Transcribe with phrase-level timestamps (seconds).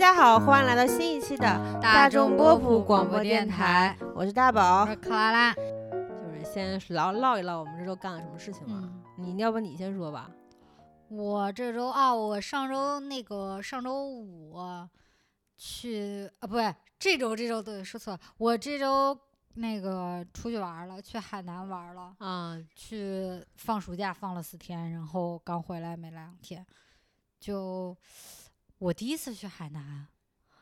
[0.00, 4.86] 家好，欢迎来到新一期的大众波普广播电台，我是大宝我。
[4.86, 5.52] 是克拉拉。
[5.52, 8.90] 就是先聊唠一唠我们这周干了什么事情嘛。
[9.18, 10.30] 嗯，你要不你先说吧？
[11.10, 14.56] 我这周啊，我上周那个上周五
[15.58, 19.14] 去啊，不对，这周这周对，说错了，我这周
[19.56, 26.64] 那个出去玩了，去海南玩了，啊、去放暑假放了四天，然后刚回来没两天，
[27.38, 27.94] 就
[28.80, 30.06] 我第一次去海南，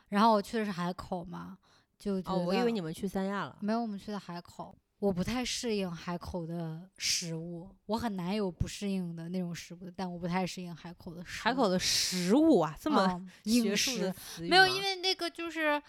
[0.08, 1.56] 然后我去的是海口嘛，
[1.96, 3.56] 就觉哦，我以为你们去三亚了。
[3.60, 4.76] 没有，我们去的海口。
[4.98, 11.42] 我不太适应海口的食物，我很难有不适应的那种食物，但我不太适应海口的食物。
[11.44, 15.80] 海口的食物啊，这么嗯 学饮食没有，因为那个就是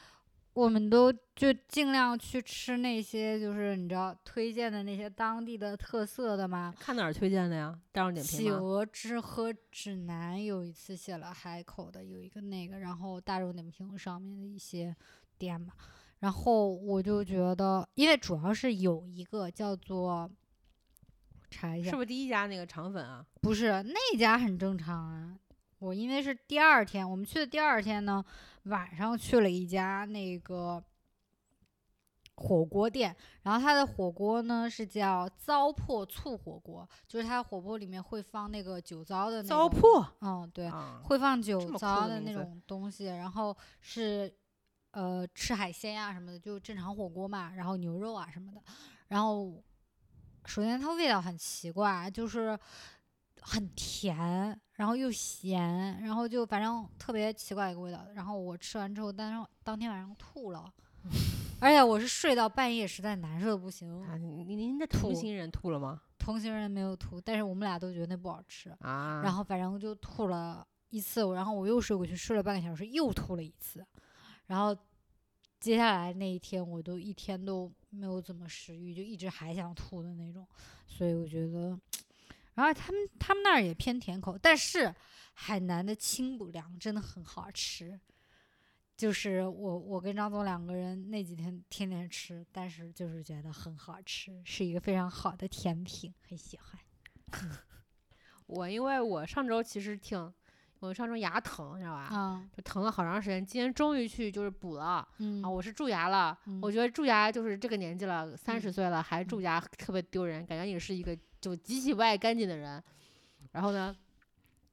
[0.59, 6.73] 我们都就尽量去吃那些就是你知道推荐的那些当地的特色的嘛。
[6.77, 7.79] 看哪儿推荐的呀？
[7.93, 8.59] 大众点企评吗？
[8.59, 14.93] 鹅之喝指南有一次写了海口的有一个那个，然后大众点评上面的一些
[15.38, 15.71] 店嘛，
[16.19, 20.31] 然后我就觉得，因为主要是有一个叫做，我
[21.49, 23.25] 查一下是，不是第一家那个肠粉啊？
[23.41, 25.39] 不是那家很正常啊。
[25.80, 28.23] 我因为是第二天，我们去的第二天呢，
[28.63, 30.83] 晚上去了一家那个
[32.35, 44.33] 火锅店，然后它的火锅呢是叫糟粕醋火锅，就是它火锅里面会放那个酒糟的那种，糟粕嗯，对，啊，会放酒糟的那种东西，然后是
[44.91, 48.61] 呃吃海鲜呀、什么的，就正常火锅嘛，然后牛肉啊什么的，
[49.07, 49.61] 然后
[50.45, 52.57] 首先它味道很奇怪，就是
[53.41, 58.05] 很甜，然后又咸，然后就反正特别奇怪一个味道。
[58.13, 60.71] 然后我吃完之后，当当天晚上吐了，
[61.59, 64.01] 而且我是睡到半夜，实在难受的不行。
[64.03, 66.01] 啊，您您的同吐行人吐了吗？
[66.17, 68.69] 同行人没有吐，但是我们俩都觉得那不好吃。
[68.81, 73.85] 啊，然后反正就吐了一次，然后我又睡过去，睡了半个小时，又吐了一次，
[74.47, 74.75] 然后
[75.59, 80.47] 接下来那一天我都一天都没有怎么食欲，就一直还想吐的那种，
[80.85, 81.78] 所以我觉得，
[82.55, 84.93] 然后他们他们那儿也偏甜口，但是
[85.33, 87.99] 海南的清补凉真的很好吃。
[88.97, 96.77] 就是我，我跟张总两个人那几天天天吃，但是就是觉得很好吃，是一个非常好的甜品，很喜欢。
[98.45, 100.33] 我因为我上周其实挺，
[100.79, 102.01] 我上周牙疼，你知道吧？
[102.13, 105.07] 啊，就疼了好长时间，今天终于去就是补了。
[105.19, 106.37] 嗯啊，我是蛀牙了。
[106.61, 112.81] 我嗯觉得蛀牙就是这个年纪了，三十嗯岁了还蛀牙，特别丢人，感觉你是一个就极其不爱干净的人。
[113.51, 113.95] 然后呢，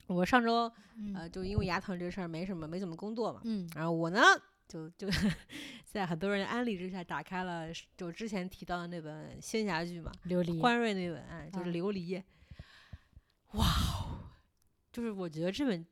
[0.07, 4.21] 我上周嗯呃就因为牙疼这事儿没什么没怎么工作嘛，嗯然后我呢
[4.69, 5.09] 就就
[5.87, 12.23] 在很多人安利之下打开了就之前提到的那本仙侠剧嘛，琉璃，欢瑞那本，哎就是嗯琉璃。
[13.53, 14.29] 哇哦，
[14.93, 15.87] 就是我觉得这本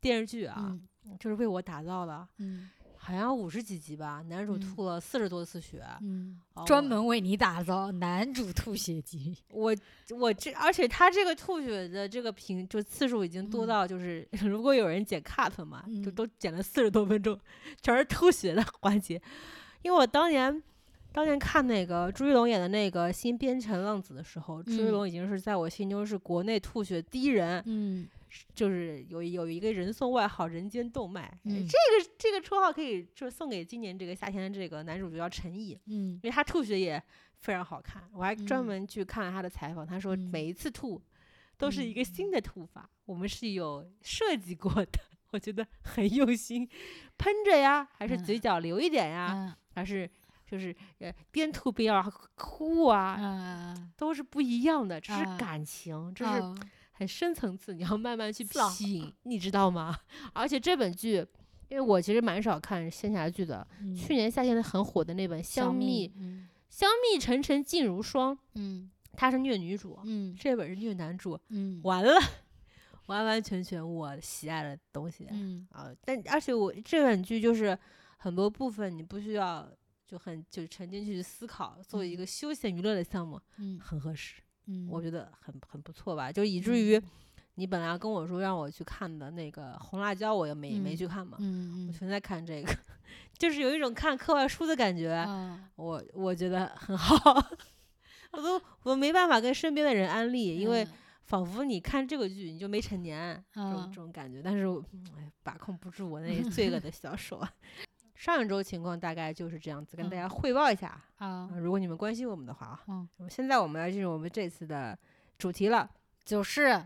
[0.00, 0.56] 电视剧啊，
[1.04, 2.26] 嗯就是为我打造的。
[2.38, 2.70] 嗯
[3.04, 5.84] 好像五十几集吧，男主嗯吐了四十多次血。
[6.02, 9.36] 嗯，哦专门为你打造男主吐血集。
[9.50, 9.74] 我
[10.16, 17.36] 我这，而且他这个吐血的这个频就次数已经多嗯到，就是、 如果有人剪 cut 嘛，就嗯都剪了四十多分钟，
[17.82, 19.20] 全是吐血的 环节。
[19.82, 20.62] 因为我当年
[21.10, 28.06] 当年看那个朱一龙演的那个《新边城浪子》的时候，朱一嗯龙已经是在我心中是国内吐血第一人，嗯
[28.54, 35.78] 就是有有一个人送外号“人间动脉”，这个这个绰号可以就送给今年这个夏天的这个男主角陈毅。
[35.86, 37.02] 嗯因为他吐血也
[37.38, 38.66] 非常好看，我还专嗯。
[38.66, 40.30] 门去看了他的采访，他说嗯。
[40.30, 41.00] 每一次吐
[41.56, 45.00] 都是一个新的吐法，我们是有设计过的，
[45.30, 46.68] 我觉得很用心，
[47.18, 49.54] 喷着呀，还是嘴嗯角流一点呀，嗯。
[49.74, 50.08] 还是
[50.46, 52.02] 就是呃边吐边要
[52.34, 58.44] 哭啊，嗯都是不一样的，这是啊感情，这是嗯很深层次，你要慢慢去
[58.76, 59.98] 品，你知道吗？
[60.32, 61.26] 而且这本剧。
[61.68, 72.12] 因为我其实蛮少看仙侠剧的，嗯去年夏天的很火的那本《香蜜》，嗯香蜜沉沉烬如霜，嗯她是虐女主，嗯这本是虐男主，嗯完了，
[73.06, 75.90] 完完全全我喜爱的东西、嗯啊！
[76.04, 77.78] 但而且我这本剧就是
[78.18, 79.66] 很多部分你不需要
[80.06, 86.30] 就很就沉浸去思考，作为一嗯个休闲娱乐的项目，嗯很合适，嗯，我觉得很很不错吧。
[86.32, 87.00] 就以至于
[87.56, 92.74] 你本来跟我说让我去看的那个红辣椒，我也没、没嗯去看嘛，嗯嗯我全在看这个，
[93.38, 95.24] 就是有一种看课外书的感觉。
[95.28, 97.14] 嗯我我觉得很好，
[98.32, 100.88] 我都我都没办法跟身边的人安利，因为嗯
[101.24, 104.40] 仿佛你看这个剧你就没成年，这种嗯这种感觉。
[104.42, 104.82] 但是我
[105.16, 107.52] 哎把控不住我那罪恶 的小手啊。
[108.22, 110.86] 上一周情况大概就是这样子，跟大家汇报一下。
[111.16, 114.96] 啊啊如果你们关心我们的话啊，嗯现在我们来进入我们这次的
[115.36, 115.90] 主题了。
[116.24, 116.80] 就是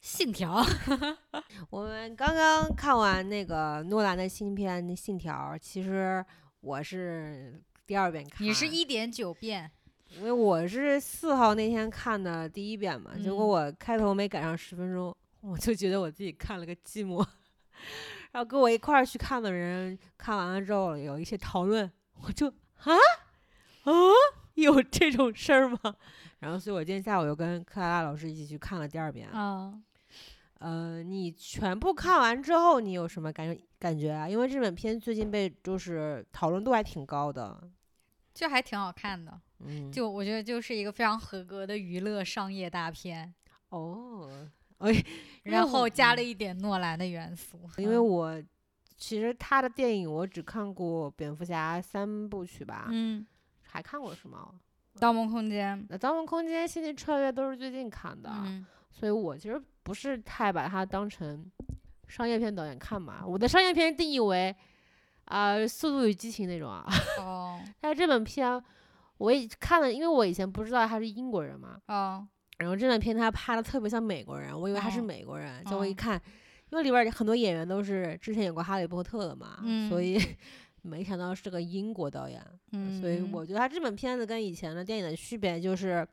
[0.00, 0.62] 信条》
[1.70, 6.24] 我们刚刚看完那个诺兰的新片《信条》，其实
[6.60, 8.46] 我是第二遍看。
[8.46, 9.68] 你是一点九遍，
[10.18, 17.26] 因为我是四号那天看的第一遍嘛，结果嗯我开头没赶上十分钟，我就觉得我自己看了个寂寞。
[18.32, 21.90] 然后跟我一块儿去看的人看完了之后有一些讨论，
[22.22, 22.94] 我就啊
[23.84, 23.92] 啊
[24.54, 25.78] 有这种事儿吗？
[26.38, 29.28] 然后所以我今天下午又跟克拉拉老师一起去看了第二遍。
[29.32, 29.82] 嗯，
[30.58, 34.28] 呃，你全部看完之后，你有什么感感觉啊？
[34.28, 37.70] 因为这本片最近被就是讨论度还挺高的。
[38.32, 39.38] 就还挺好看的。
[39.58, 43.34] 嗯，就我觉得就是一个非常合格的娱乐商业大片，
[43.70, 44.30] 哦，
[44.80, 45.04] 哎，
[45.44, 47.58] 然后加了一点诺兰的元素。
[47.78, 48.42] 因为嗯我
[48.96, 53.26] 其实他的电影我只看过蝙蝠侠三部曲吧，嗯，
[53.62, 54.54] 还看过什么？
[55.00, 61.48] 《盗梦空间》那《盗梦空间》《星际穿越》都是最近看的，嗯所以我其实不是太把它当成
[62.08, 63.24] 商业片导演看嘛。
[63.24, 64.54] 我的商业片定义为
[65.26, 66.84] 啊、速度与激情》那种啊。
[67.20, 68.60] 哦但是这本片
[69.18, 72.26] 我也看了，因为我以前不知道他是英国人嘛，哦
[72.60, 76.22] 然后这段片他拍的特别像美国人，我以为他是哦美国人，结果一哦看，
[76.70, 79.56] 因为里边儿很多演员都是之前演过《哈利波特》的嘛，
[79.88, 80.20] 所嗯以
[80.82, 82.40] 没想到是个英国导演，
[82.72, 86.06] 嗯，所以我觉得他这本片子跟以前的电影的区别就是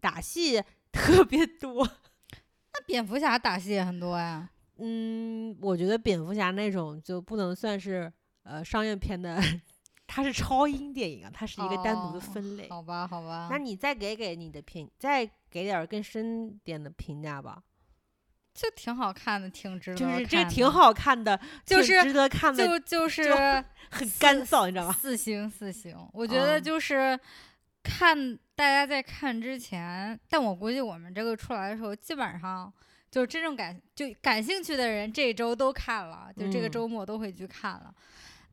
[0.00, 0.62] 打戏
[0.92, 1.86] 特别多。
[2.74, 4.50] 那蝙蝠侠打戏也很多呀。
[4.78, 8.12] 嗯，我觉得蝙蝠侠那种就不能算是
[8.42, 9.40] 呃商业片的，
[10.06, 12.68] 它是超英电影啊，它是一个单独的哦分类。
[12.68, 13.48] 好吧，好吧。
[13.50, 15.24] 那你再给给你的评，再
[15.56, 17.62] 给点儿更深点的评价吧。
[18.52, 23.32] 就挺好看的，挺值得就是这挺好看的，就是值得看的，就就是
[23.90, 24.92] 很干燥，你知道吧？
[24.92, 27.18] 四星四星，我觉得嗯就是
[27.82, 32.72] 看大家在看之前，但我估计我们这个出来的时候，基本上
[33.10, 37.94] 就是真正感就感兴趣的人，这周都看了，就这个嗯周末都会去看了。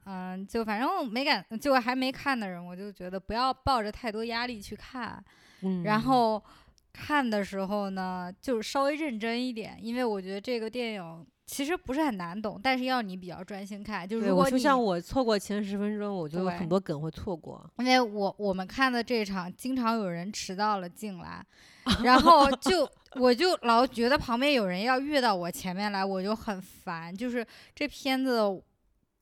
[0.06, 5.24] 嗯，就反正没感，就还没看的人，我就觉得不要抱着太多压力去看，
[5.62, 6.44] 嗯，然后
[6.94, 14.08] 看的时候呢，就是稍微认真一点，因为我觉得这个电影其实不是很难懂，但是要你比较专心看。
[14.08, 17.70] 就对如果你就像我错过前十分钟，我就有很多梗会错过。
[17.80, 21.44] 因为我我们看的这场，经常有人迟到了进来，
[22.04, 27.14] 然后就我就老觉得旁边有人要越到我前面来，我就很烦。
[27.14, 27.46] 就是
[27.76, 28.40] 这片子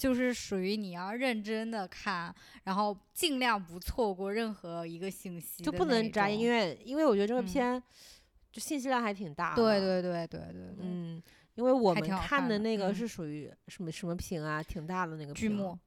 [0.02, 2.34] 就是属于你要认真的看，
[2.64, 7.84] 然后尽量不错过任何一个信息，就不能摘，因为为因为我觉得这个嗯片
[8.52, 9.58] 就信息量还挺大的。
[9.58, 11.22] 对对对对对对，嗯，
[11.54, 15.78] 因为我们看的那个是属于什么什么屏啊，挺大的那个屏剧目。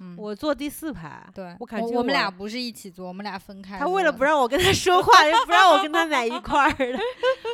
[0.00, 3.78] 嗯，我坐第四排，对，我感觉我们俩不是一起坐，我们俩分开。
[3.78, 6.98] 他为了不让我跟他说话，又不让我跟他在一块儿的。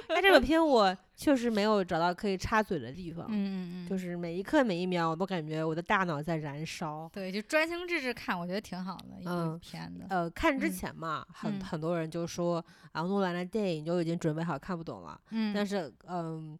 [0.08, 7.08] 他这个片我确实没有找到可以插嘴的地方，嗯嗯嗯，就是每一刻每一秒，我都感觉我的大脑在燃烧。
[7.12, 10.04] 对，就专心致志看，我觉得挺好的一部嗯片子。
[10.10, 15.18] 呃，看之嗯前嘛，很嗯很多人就说啊，诺兰的电影就已经准备好看不懂了。
[15.30, 16.58] 嗯，但是，嗯，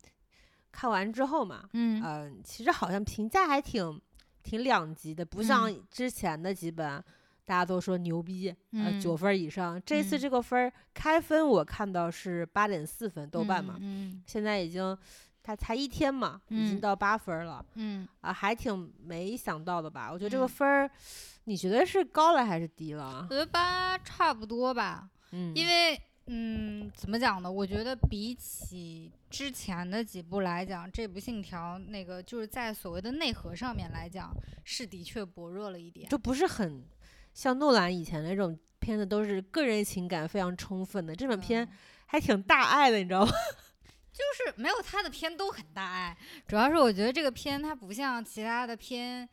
[0.73, 4.01] 看完之后嘛，嗯嗯，其实好像评价还挺
[4.45, 5.83] 挺两极的，不像嗯。
[5.91, 7.03] 之前的几本，
[7.45, 9.01] 大家都说牛逼，呃，嗯。
[9.01, 9.81] 九分儿以上。
[9.85, 10.21] 这次嗯。
[10.21, 14.97] 这个分儿开分我看到是八点四分，豆瓣嘛，嗯现在已经
[15.43, 16.81] 它才一天嘛，已经嗯。
[16.81, 20.11] 到八分了嗯，啊，还挺没想到的吧？
[20.13, 20.49] 我觉得这个嗯。
[20.49, 20.91] 分儿，
[21.45, 23.35] 你觉得是高了还是低了我？
[23.35, 27.51] 觉得八差不多吧，嗯，因为嗯，怎么讲呢？
[27.51, 36.09] 我觉得比起之前的几部来讲，这部《信条》那个就是在所谓的内核上面来讲，是的确薄弱了一点。
[36.09, 36.83] 就不是很
[37.35, 41.15] 像诺兰以前那种片子，都是个人情感非常充分的。
[41.15, 41.69] 这本片嗯
[42.07, 43.33] 还挺大爱的，你知道吗？
[44.13, 46.17] 就是没有他的片都很大爱，
[46.47, 49.29] 主要是我觉得这个片它不像其他的片，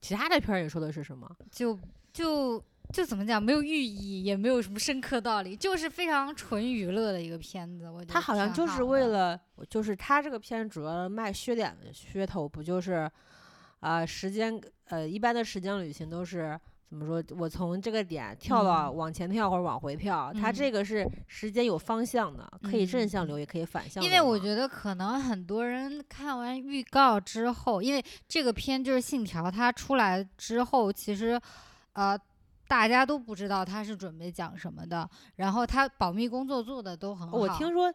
[0.00, 1.28] 其他的片儿你说的是什么？
[1.50, 1.76] 就
[2.12, 7.88] 就就怎么讲，没有寓意，也没有什么深刻道理，就是非常纯娱乐的一个片子。
[7.88, 13.10] 我觉得他好像就是为了，就是他这个片主要卖噱点的噱头，不就是，
[13.80, 17.22] 啊、时间呃一般的时间旅行都是怎么说？
[17.36, 24.16] 我从这个点跳到、嗯往前跳或者往回跳，他嗯这个是时间有方向的，可以正向流，也可以反向流因。
[24.16, 31.38] 为我觉得可能很多人看完预告之后，因为这个片就是《信条》，它出来之后，其实，
[31.92, 32.18] 呃，
[32.68, 37.36] 大家都不知道他是准备讲什么的，然后他保密工作做的都很好。
[37.36, 37.92] 我听说，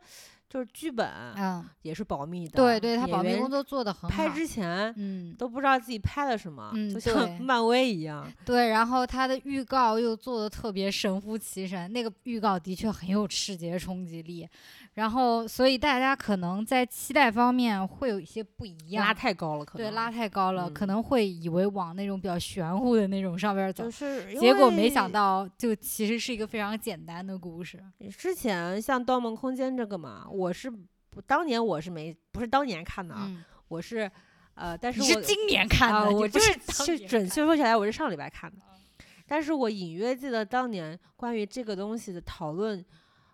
[0.53, 4.35] 就是剧本嗯，也是保密的，对对，他保密工作做得很好拍好。
[4.35, 8.31] 之前嗯，都不知道自己拍了什么，嗯就像漫威一样。
[8.45, 14.47] 对，然后他的预告又做的特别神乎其神，那个预告的确很有视觉冲击力，
[14.93, 27.83] 然后所以大家可能在期待方面会有一些不一样，拉太高了，可能对拉太高了，嗯可能会以为往那种比较玄乎的那种上边儿走就，是结果没想到就其实是一个非常简单的故事。
[28.17, 30.69] 之前像《盗梦空间》这个嘛，我是
[31.09, 34.09] 不当年我是没不是当年看的啊，嗯，我是
[34.55, 42.83] 呃，但是我你是今年看的，啊，我就是不当是准确说起来，我是上礼拜看的嗯，但是我隐约记得当年关于这个东西的讨论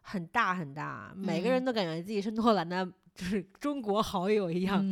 [0.01, 2.85] 很大很大，每个人嗯都感觉自己是诺兰的，
[3.15, 4.83] 就是中国好友一样，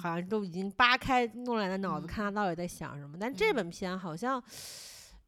[0.00, 2.08] 好像都已经扒开诺兰的脑子，嗯。
[2.08, 3.16] 看他到底在想什么。
[3.18, 3.54] 但这嗯。
[3.54, 4.42] 本片好像，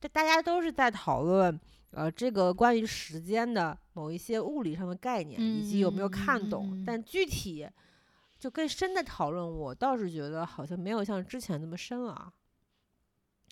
[0.01, 1.59] 这大家都是在讨论，
[1.93, 6.85] 呃，这个关于时间的某一些物理上的概念，以及有没有看懂。
[6.87, 7.69] 但具体
[8.39, 12.33] 就更深的讨论，我倒是觉得好像没有像之前那么深了啊。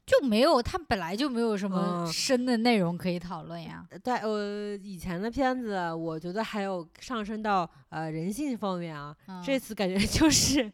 [0.07, 3.87] 就没有，它本来就没有什么嗯深的内容可以讨论呀。
[3.91, 9.15] 呃对，呃，以前的片子，我觉得还有上升到呃人性方面啊，
[9.45, 10.73] 这嗯次感觉就是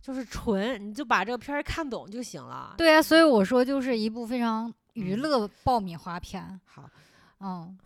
[0.00, 2.74] 就是纯，你就把这个片儿看懂就行了。
[2.78, 6.60] 对啊，所以我说就是一部非常娱嗯乐爆米花片。
[6.64, 6.88] 好，
[7.40, 7.78] 嗯，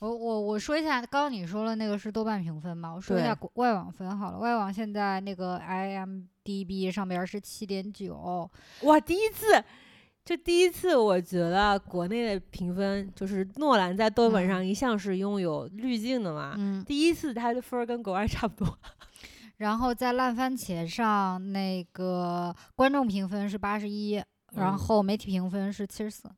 [0.00, 4.38] 我我我说一下，刚刚你说了那个是豆瓣评分嘛，我说一下国外网分好了。
[4.38, 8.50] 外网现在那个 IMDB 上边儿是七点九，
[8.82, 9.64] 哇，第一次，
[10.24, 18.78] 就第一次，我觉得国内的评分就是诺兰在豆瓣嗯上一向是拥有滤镜的嘛，嗯，第一次他的分儿跟国外差不多。
[19.56, 24.12] 然后在烂番茄上那个观众评分是八十一，
[24.52, 26.30] 然嗯后媒体评分是七十四，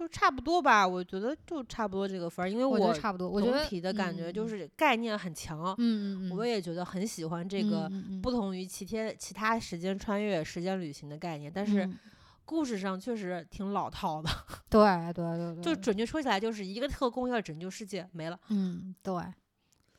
[0.00, 3.28] 就差不多吧，我觉得就差不多这个分儿，因为我觉得差不多。
[3.28, 7.90] 我觉得总体的感觉就嗯是概念很强，嗯嗯嗯，我也觉得很喜欢这个
[8.22, 11.98] 不同于其天其他时间穿越、时间旅行的概念，但是嗯。
[12.46, 14.28] 故事上确实挺老套的。
[14.70, 14.80] 对
[15.12, 19.12] 对对对，就准确说起来，就是一个特工要拯救世界没了，嗯对，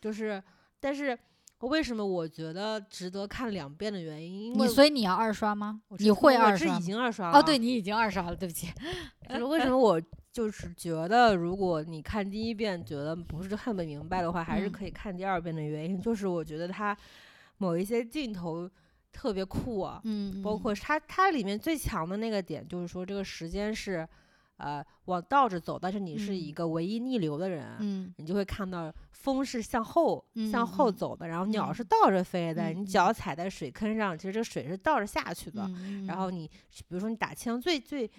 [0.01, 0.43] 就是，
[0.79, 1.30] 但是我
[1.67, 5.81] 为什么我觉得值得看两遍的原因，因你所以你要二刷吗？
[5.97, 6.79] 你会我是已二刷吗？
[6.79, 8.67] 经二刷了哦，对，你已经二刷了，对不起。
[9.29, 10.01] 就是为什么我
[10.31, 16.95] 就是觉得，如果你看第一遍觉得不是看不明白的话，还是嗯可以看第二遍的原因，就是我觉得它
[17.57, 18.69] 某一些镜头
[19.13, 24.07] 特别酷啊，嗯，包括它它里面最强的那个点就是说这个时间是
[24.61, 26.53] 呃往倒着走，但是你是一嗯。
[26.53, 27.77] 个唯一逆流的人。
[27.79, 28.13] 嗯。
[28.17, 31.75] 你就会看到风是向后、向后走的，然后鸟嗯。
[31.75, 35.63] 是倒着飞的，你脚踩在水坑上，其实这水是倒着下去的。
[35.75, 38.09] 嗯，然后你比如说你打枪最最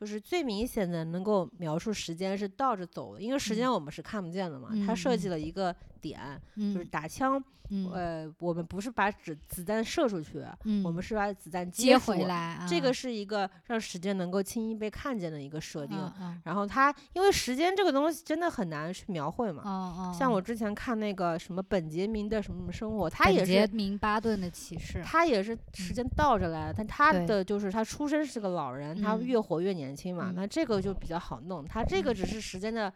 [0.00, 3.72] 就是最明显的能够描述时间是倒着走的，因为时间嗯。
[3.74, 4.70] 我们是看不见的嘛。
[4.86, 7.90] 它嗯设计嗯了一个点，就就是打枪，嗯。
[7.92, 12.24] 呃，我们不是把子子弹射出去，嗯，我们是把子弹接回回。
[12.24, 12.92] 来，这个啊。
[12.92, 15.96] 是一个让时间能够轻易被看见的一个设定。
[16.44, 20.12] 然后它因为时间这个东西真的很难去描绘嘛。
[20.18, 20.44] 像我嗯。
[20.44, 29.20] 之前看那个什么本杰明的什么什么生活，他也是杰明巴顿的骑士，他也是时间倒着来的，但他的就是他出生是个老人，他嗯。
[29.24, 31.64] 越活越年轻嘛，嗯那这个就比较好弄。
[31.64, 32.92] 他这个只是时间的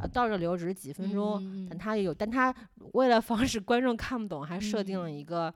[0.00, 2.54] 呃倒着流，只是几分钟，嗯但他有，但他
[2.92, 5.52] 为了防止观众看不懂，还设定了嗯一个。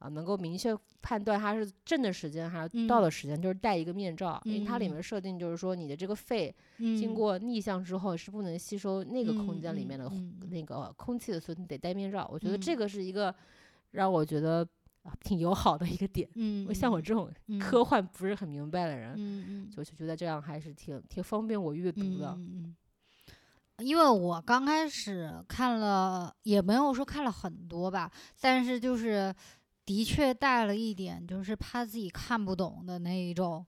[0.00, 10.10] 啊，能够明确判断它是正的时间还是嗯倒的时间，就是戴一个面罩，因为它里嗯面设定就是说你的这个肺嗯经过逆向之后是不能吸收那个空间里面的
[10.48, 12.26] 那个空气的，所以你得戴面罩。
[12.32, 13.34] 我觉得这嗯个是一个
[13.90, 14.66] 让我觉得
[15.02, 16.28] 啊挺友好的一个点。
[16.34, 22.34] 嗯，像我这种嗯科幻不是很明白的人，嗯嗯就就觉得这样还是挺挺方便我阅读的。
[22.36, 22.74] 嗯
[23.78, 29.34] 因为我刚开始看了，也没有说看了很多吧，但是就是
[29.86, 33.64] 的确带了一点，就是怕自己看不懂的那一种，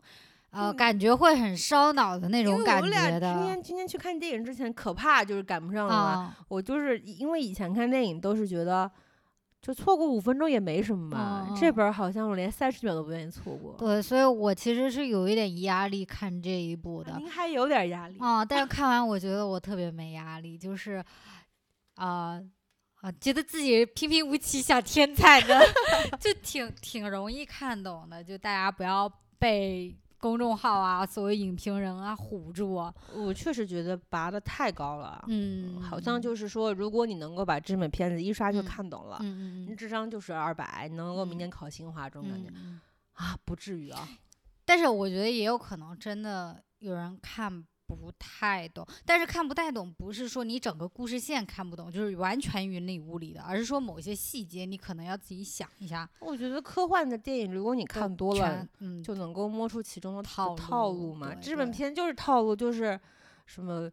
[0.50, 3.46] 呃，嗯感觉会很烧脑的那种感为我们俩今。
[3.46, 6.02] 天今天去看电影之前，可怕就是赶不上了嘛。
[6.10, 8.92] 啊，我就是因为以前看电影都是觉得。
[9.62, 13.76] 就错过五分钟也没什么嘛，这本儿好像我连三十秒都不愿意错过。
[13.78, 17.16] 对，所以我其实是有一点压力看这一部的。
[17.16, 18.18] 您还有点压力。
[18.18, 21.02] 啊，但是 看完我觉得我特别没压力，就是
[21.94, 22.42] 啊
[23.00, 25.60] 啊、觉得自己平平无奇小天才的，
[26.20, 28.22] 就挺挺容易看懂的。
[28.22, 32.94] 就大家不要被公众号啊、所谓影评人啊唬住我。
[33.12, 35.24] 我确实觉得拔得太高了。
[35.26, 42.48] 嗯，好像就是说，如果你能够把这本片子一刷就嗯看懂了，嗯嗯嗯你智商就是二百，你能够明嗯年考清华这种感觉、
[43.14, 44.08] 啊，不至于啊。
[44.64, 48.86] 但是我觉得也有可能真的有人看不太懂。
[49.04, 56.08] 但是看不太懂，不是说你整个故事线看不懂，就是完全云里雾里的，而是说某些细节你可能要自己想一下。
[56.20, 61.34] 我觉得科幻的电影，如果你看多了，，嗯，就能够摸出其中的套套路路嘛。
[61.42, 62.98] 日本片就是套路，就是
[63.46, 63.90] 什么，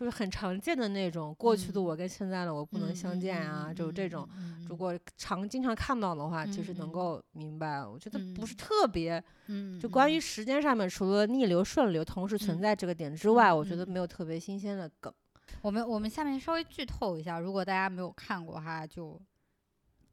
[0.00, 4.26] 就是很常见的那种，过去的嗯我跟现在的我不能相见啊，就是这种。。
[4.66, 7.84] 如果常经常看到的话，其实能够明白。
[7.84, 15.12] 我觉得不是嗯特别，嗯，就关于嗯时间上面，除了逆流顺流同时存嗯在这个点之外，嗯我觉得嗯没有特别新鲜的梗。
[15.60, 19.20] 我们我们下面稍微剧透一下，如果大家没有看过哈，就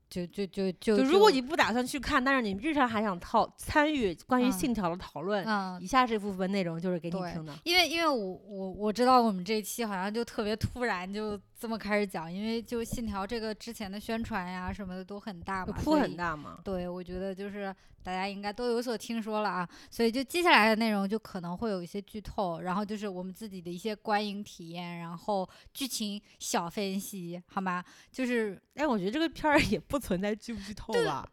[0.09, 7.53] 就就就就就如果你不打算去看，但是你日常还想套参与关于嗯信条的讨论，嗯以下这部分内容就是给你听的。
[7.63, 15.95] 因为因为我我我知道我们这一期好像就特别突然就这么开始讲，因为就信条这个之前的宣传呀什么的都很大嘛，就铺。
[15.95, 27.83] 很大嘛，对，我觉得就是大家应该都有所听说了啊，所以就接下来的内容就可能会有一些剧透，然后就是我们自己的一些观影体验，然后剧情小分析，好吗？
[28.11, 31.27] 就是哎，我觉得这个片儿也不存在剧不剧透吧？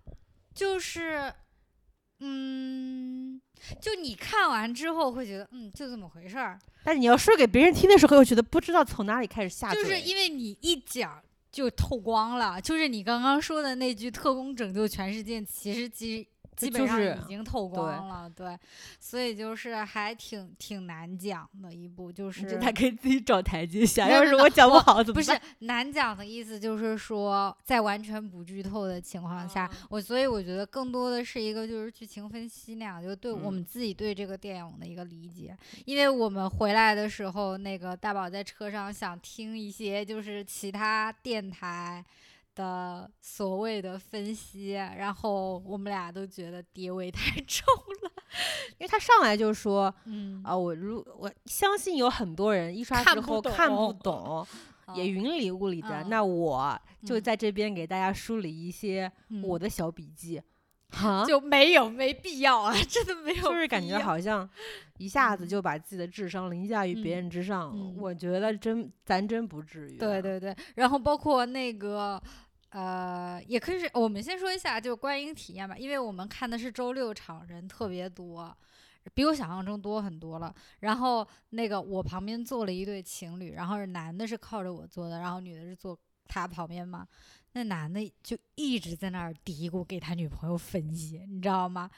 [0.54, 1.30] 就是，
[2.26, 3.40] 嗯，
[3.80, 9.82] 就你看完之后会觉得，嗯，就这么回事儿，但你要说给别人听的时候，又觉得不知道从哪里开始下嘴。
[9.82, 18.58] 就是因为你一讲就透光了，就是你刚刚说的那句“特工拯救全世界”，其实基基本上已经透光了，对，
[19.00, 24.08] 所以就是还挺挺难讲的一部，就是这他给自己找台阶下。
[24.08, 25.40] 要是我讲不好怎么不是办？
[25.60, 35.56] 难讲的意思，就是说在完全不剧透的情况下，嗯我所以我觉得更多的是一个就是剧情分析那样，就对我嗯们自己对这个电影的一个理解。
[35.84, 42.04] 因为我们回来的时候，那个大宝在车上想听一些就是其他电台。
[42.54, 47.64] 的所谓的分析，然后我们俩都觉得爹味太重
[48.02, 48.10] 了。
[48.78, 54.46] 因为他上来就说嗯啊，我如我相信有很多人一刷之看不后看不懂
[54.86, 56.02] 懂，也嗯云里雾里的。
[56.02, 59.10] 嗯那我就嗯在这边给大家梳理一些
[59.44, 60.42] 我嗯的小笔记。
[60.90, 64.48] 哈，就没有没必要啊， 真的没有，就是感觉好像
[64.98, 67.72] 一下子嗯就把自己的智商凌驾于别嗯人之上。
[67.74, 69.96] 嗯我觉得真咱真不至于。
[69.96, 72.20] 啊对，对对，然后包括那个。
[72.74, 78.52] 呃，也可以是我们先说一下，就观影体验吧，因为我们看的是周六场，人特别多，
[79.14, 80.52] 比我想象中多很多了。
[80.80, 87.06] 然后那个我旁边坐了一对情侣，然后是男的是靠着我坐的，然后女的是坐他旁边嘛。
[87.52, 91.88] 那男的就一直在那儿嘀咕给他女朋友分析，你知道吗？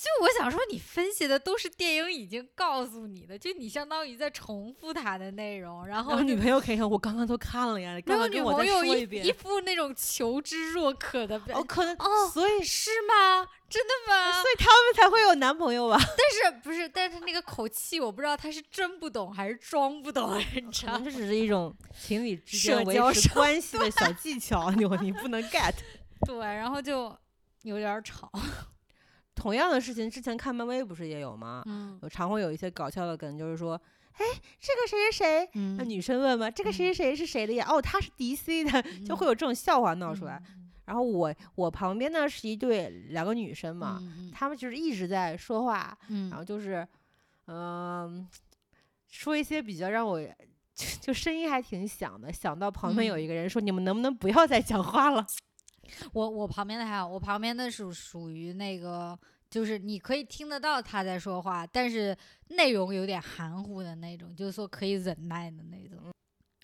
[0.00, 9.32] 就我想说，你分析的都是电影已经告诉你的，就你相当于在重复他的内容，然后然后女朋友可以看，我刚刚都看了呀，刚刚跟我再朋友一遍一。
[9.32, 13.46] 副那种求知若渴的表哦，可能哦所以是吗？
[13.68, 14.32] 真的吗？
[14.32, 15.96] 所以他们才会有男朋友吧？
[15.98, 16.88] 但是不是？
[16.88, 25.74] 但是他那个口气，我不知道他是真不懂还是装不懂，你知道这只是一种情侣之社间维持交关系的 小技巧，你你不能 get。
[26.26, 27.16] 对，然后就
[27.62, 28.30] 有点吵。
[29.40, 31.62] 同样的事情，之前看漫威不是也有吗？
[31.66, 33.80] 嗯有常会有一些搞笑的梗，就是说，
[34.12, 34.24] 哎，
[34.60, 37.66] 这个谁谁谁，那嗯女生问嘛，这个谁谁谁是谁的呀？
[37.68, 40.42] 哦，他是 DC 的，就会有这种笑话闹出来。
[40.84, 46.86] 然后我我旁边呢是一对两个女生嘛，嗯她们就是一直在说话，嗯然后就是，
[47.46, 48.28] 嗯、
[49.08, 55.24] 说一些比较让我就就声音还挺响的，响到旁边有嗯一个人说：“你们能不能不要再讲话了
[56.12, 62.16] 我我旁边的还好，我旁边的是属于那个，就是你可以听得到他在说话，但是
[62.48, 65.98] 内容有点含糊的那种，就是说可以忍耐的那种。？”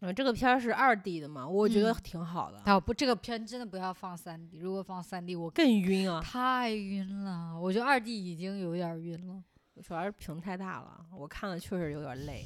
[0.02, 9.42] 嗯，这个片儿是二 D 的嘛，我觉得嗯挺好的，啊不，这个片真的不要放三 D，如果放三 D 我更晕啊，太晕了，我觉得二 D 已经有点晕了。
[9.82, 12.44] 主要是屏太大了，我看了确实有点累。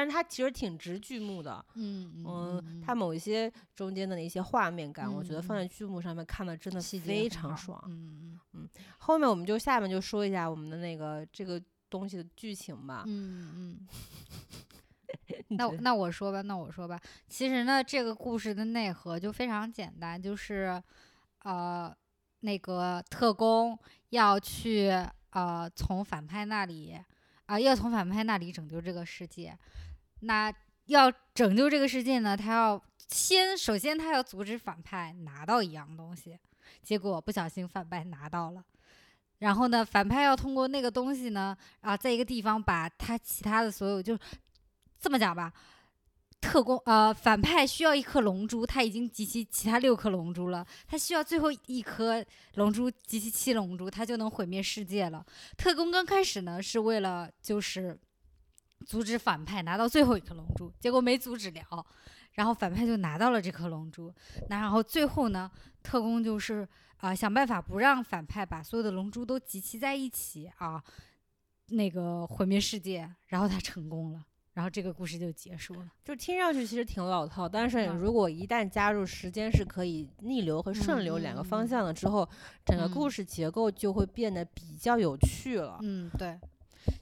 [0.00, 7.78] 但是它其实挺直剧目的，嗯嗯，它某一些中间的一些画面感，我觉得放嗯在剧目上面看的真的非常爽。
[7.86, 8.40] 嗯
[8.96, 13.04] 后面我们就下面就说一下我们的那个这个东西的剧情吧。
[13.06, 13.86] 嗯嗯。
[15.48, 16.98] 那那我说吧，那我说吧。
[17.28, 20.82] 其实呢，这个故事的内核就非常简单，就是
[21.42, 21.94] 呃，
[22.40, 24.88] 那个特工要去
[25.32, 26.98] 呃从反派那里
[27.44, 29.58] 啊、要从反派那里拯救这个世界。
[30.20, 30.52] 那
[30.86, 36.38] 要拯救这个世界呢，他要先首先他要阻止反派拿到一样东西，
[36.82, 38.62] 结果不小心反派拿到了。
[39.38, 44.18] 然后呢，反派要通过那个东西呢，啊，在一个地方把他其他的所有就
[45.00, 45.50] 这么讲吧，
[46.42, 52.22] 特工呃反派需要一颗龙珠，他已经集齐其他六颗龙珠了，他需要最后一颗
[52.56, 55.24] 龙珠集齐七龙珠，他就能毁灭世界了。
[55.56, 57.98] 特工刚开始呢是为了就是
[58.86, 61.86] 阻止反派拿到最后一颗龙珠，结果没阻止了，
[62.32, 64.12] 然后反派就拿到了这颗龙珠。
[64.48, 65.50] 那然后最后呢，
[65.82, 66.66] 特工就是
[66.98, 70.82] 啊、想办法不让反派把所有的龙珠都集齐在一起啊，
[71.68, 75.90] 那个毁灭世界，然后他成功了，然后这个故事就结束了。
[76.04, 82.28] 就听上去其实挺老套，但是嗯如果一旦加入时间是可以逆流和顺流两个方向了之后，
[82.66, 85.78] 整个故嗯事结构就会变得比较有趣了。
[85.80, 86.38] 嗯，对，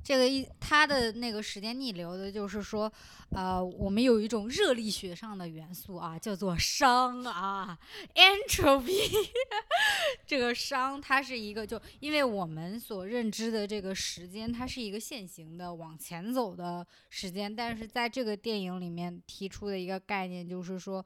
[0.02, 2.90] 这个一它的那个时间逆流的，就是说，
[3.30, 7.78] 呃，我们有一种热力学上的元素啊，叫做熵啊
[8.14, 9.28] ，entropy。
[10.26, 21.04] 这个熵它是一个，就因为我们所认知的这个时间，它是一个线行的往前走的时间，但是在这个电影里面提出的一个概念，就是说。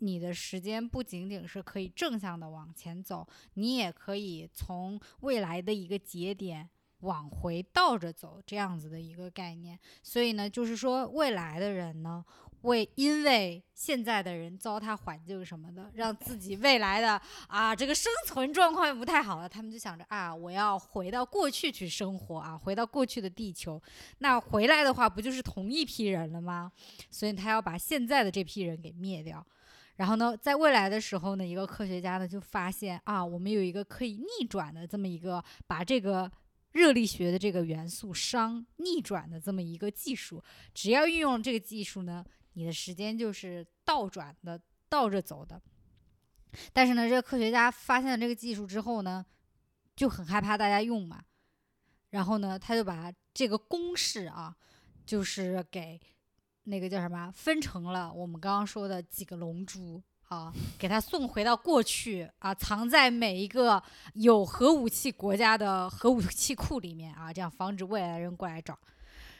[0.00, 6.68] 你的时间不仅仅是可以正向的往前走，你也可以从未来的一个节点
[7.00, 9.78] 往回倒着走，这样子的一个概念。
[10.02, 12.24] 所以呢，就是说未来的人呢，
[12.62, 23.80] 为因为现在的人糟蹋环境什么的，让自己未来的啊这个生存状况不太好了，他们就想着啊，我要回到过去去生活啊，回到过去的地球。
[24.18, 26.72] 那回来的话，不就是同一批人了吗？
[27.10, 29.46] 所以他要把现在的这批人给灭掉。
[29.96, 36.30] 然后呢，在未来的时候呢，一个科学家呢就发现啊，我们有一个可以逆转的这么一个把这个
[36.78, 40.40] 热力学的这个元素熵逆转的这么一个技术。
[40.72, 45.60] 只要运用这个技术呢，你的时间就是倒转的，倒着走的。
[46.72, 49.26] 但是呢，这个科学家发现了这个技术之后呢，
[49.96, 51.24] 就很害怕大家用嘛，
[52.10, 54.56] 然后呢，他就把这个公式啊，
[55.04, 56.00] 就是给
[56.62, 63.82] 那个叫什么，分成了我们刚刚说的几个龙珠啊，给他送回到过去啊，藏在每一个
[64.14, 68.78] 有核武器国家的核武器库里面啊，这样防止未来人过来找。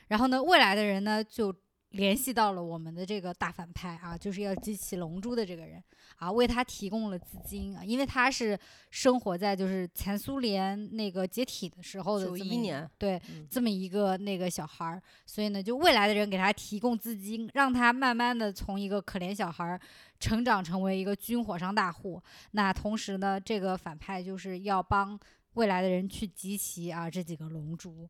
[0.06, 1.54] 然后呢，未来的人呢就
[1.98, 5.82] 联系到了我们的这个大反派啊，就是要集齐龙珠的这个人
[6.16, 8.56] 啊，为他提供了资金啊，因为他是
[8.90, 19.80] 生活在就是前苏联那个解体的时候的这么一个年对，嗯这么一个那个小孩儿，所以呢，就未来的人给他提供资金，让他慢慢的从一个可怜小孩儿
[20.20, 22.22] 成长成为一个军火商大户。
[22.52, 25.18] 那同时呢，这个反派就是要帮
[25.54, 28.08] 未来的人去集齐啊这几个龙珠。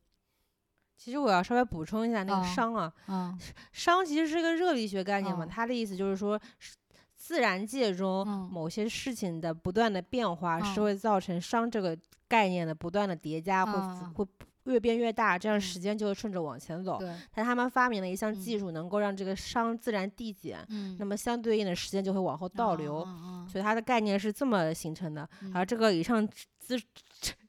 [0.98, 3.38] 其实我要稍微补充一下那个哦熵啊，嗯
[3.72, 6.74] 熵其实是个热力学概念嘛，嗯它的意思就是说，是
[7.16, 14.26] 自然界中嗯某些事情的不断的变化是嗯会造成熵这个概念的不断的叠加，会嗯会
[14.64, 16.98] 越变越大，这样嗯时间就会顺着往前走。
[16.98, 23.06] 对，但他们发明了一项嗯技术，能够让这个熵自然递减，嗯，那么相对应的时间就会往后倒流。
[23.48, 25.26] 所以它的概念是这么形成的。
[25.42, 26.26] 嗯而这个以上
[26.60, 26.78] 知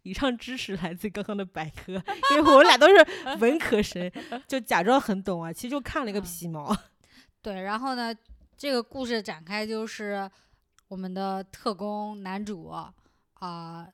[0.04, 1.94] 以上知识来自刚刚的百科，
[2.32, 3.06] 因为我们俩都是
[3.40, 4.12] 文科生，
[4.48, 6.76] 就假装很懂啊，其实就看了一个嗯皮毛。
[7.42, 8.14] 对，然后呢，
[8.58, 10.30] 这个故事展开就是
[10.88, 13.88] 我们的特工男主啊、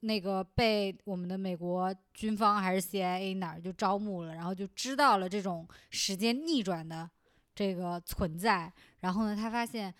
[0.00, 7.10] 那个被我们的美国军方还是 CIA 哪儿就招募了，然后就知道了这种时间逆转的
[7.54, 8.72] 这个存在。
[9.00, 9.92] 然后呢，他发现，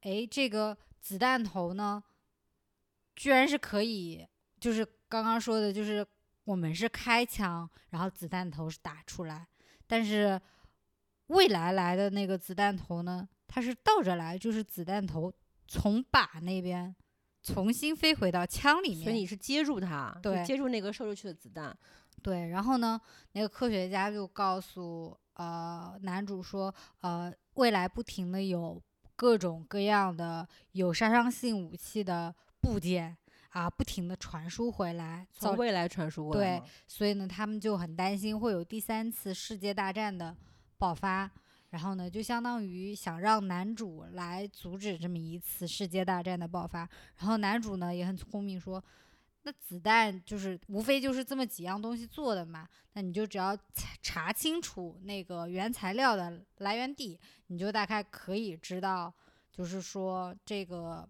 [0.00, 2.02] 哎，这个子弹头呢，
[3.14, 4.26] 居然是可以，
[4.62, 6.06] 就是刚刚说的，就是
[6.44, 9.44] 我们是开枪，然后子弹头是打出来，
[9.88, 10.40] 但是
[11.26, 15.32] 未来来的那个子弹头呢，它是倒着来，就是子弹头
[15.66, 16.94] 从靶那边
[17.42, 19.02] 重新飞回到枪里面。
[19.02, 21.76] 所以你是接住它，对接住那个射出去的子弹。
[22.22, 23.00] 对，然后呢，
[23.32, 28.80] 那个科学家就告诉呃男主说，呃，未来不停的有
[29.16, 33.16] 各种各样的有杀伤性武器的部件
[33.52, 40.36] 啊，不停的传输回来，从未来传输过来对，所以呢，他们就很担心会有第三次世界大战的
[40.76, 41.30] 爆发。
[41.70, 46.86] 然后呢，就相当于想让男主来阻止这么一次世界大战的爆发。
[47.16, 48.82] 然后男主呢也很聪明，说
[49.44, 59.10] ：“那子弹就是无非就是这么几样东西做的嘛，那你就只要查查清楚那个原材料的来源地，你就大概可以知道，
[59.50, 61.08] 就是说这个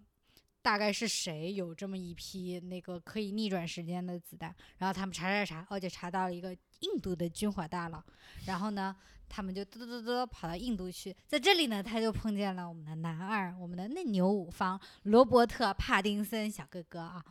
[0.62, 4.54] 大概是谁有这么一批那个可以逆转时间的子弹。
[4.78, 8.02] 然后他们查查查，哦，就查到了一个印度的军火大佬。
[8.46, 8.94] 然后呢，
[9.28, 17.24] 他们就嘟嘟嘟嘟跑到印度去，在这里呢，他就碰见了我们的男二，我们的嫩牛五方罗伯特·帕丁森小哥哥啊。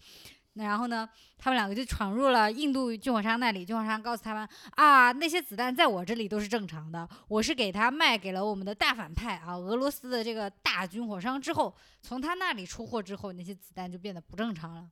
[0.53, 14.89] 那然后呢，他们两个就闯入了印度军火商那里，军火商告诉他们啊，那些子弹在我这里都是正常的，我是给他卖给了我们的大反派啊，俄罗斯的这个大军火商之后，从他那里出货之后，那些子弹就变得不正常了。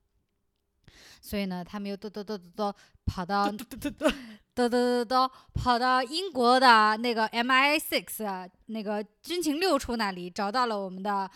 [1.21, 4.11] 所以呢，他们又哆哆哆哆哆跑到哆哆哆
[4.55, 11.29] 哆哆哆跑到英国的那个 MI6 那个军情六处那里，找到了我们的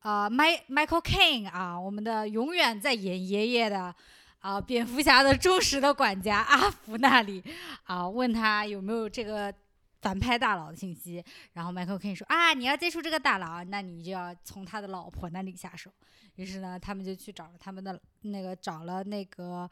[0.00, 3.94] 啊、麦 Michael Caine 啊，我们的永远在演爷爷的
[4.40, 7.42] 啊、蝙蝠侠的忠实的管家阿福那里
[7.82, 9.52] 啊，问他有没有这个
[10.00, 11.22] 反派大佬的信息。
[11.52, 15.90] 然后 Michael Caine 说啊，你要接触这个大佬，那你就要从他的老婆那里下手。
[16.36, 19.68] 于是呢，他们就去找了他们的那个找了那个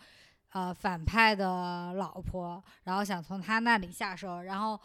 [0.51, 4.79] 呃反派的老婆，然后想从他那里下手，然后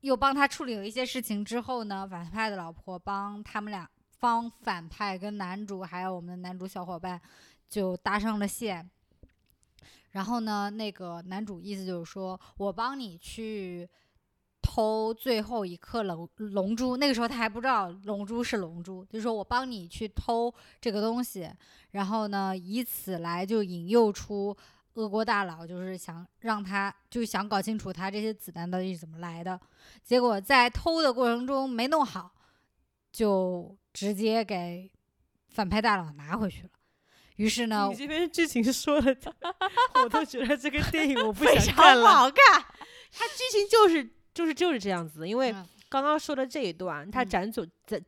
[0.00, 3.88] 又帮他处理了一些事情之后呢，反派的老婆帮他们俩
[4.20, 7.20] 帮反派跟男主还有我们的男主小伙伴
[7.68, 8.88] 就搭上了线。
[10.12, 13.88] 然后呢，那个男主意思就是说我帮你去
[14.60, 21.50] 偷最后一颗龙龙珠，那个时候他还不知道龙珠是龙珠，就是说我帮你去偷这个东西，
[21.92, 24.54] 然后呢，以此来就引诱出
[24.94, 29.58] 俄国大佬，就是想让他就想搞清楚他这些子弹到底是怎么来的。
[30.02, 32.30] 结果在偷的过程中没弄好，
[33.12, 34.90] 就直接给
[35.48, 36.70] 反派大佬拿回去了。
[37.36, 39.16] 于是呢你，这边剧情说的，
[40.04, 42.02] 我都觉得这个电影我不想看了。
[42.02, 42.64] 不好看。
[43.12, 47.98] 它剧情就是就是就是这样子，因为嗯刚刚说的这一段，它嗯辗转在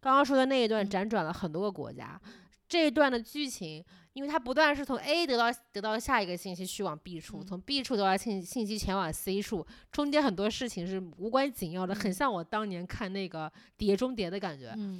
[0.00, 2.20] 刚刚说的那一段嗯辗转了很多个国家，
[2.68, 3.82] 这一段的剧情，
[4.14, 13.46] 因为它不断是从 A 得到得到下一个信息去往 B 处，嗯从 B 处得到信信息前往 C 处，中间很多事情是无关紧要的，很嗯像我当年看那个
[13.76, 14.72] 《碟中谍》的感觉。
[14.76, 14.98] 嗯，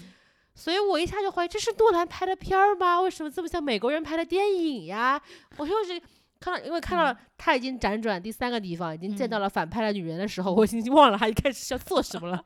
[0.55, 3.01] 所以我一下就怀疑这是诺兰拍的片儿吗？
[3.01, 5.21] 为什么这么像美国人拍的电影呀？
[5.59, 6.01] 我就是
[6.41, 12.45] 看到，因为看到嗯他已经辗转第三个地方，已经见到嗯了反派的女人的时候，我已经忘了他一开始是要做什么了，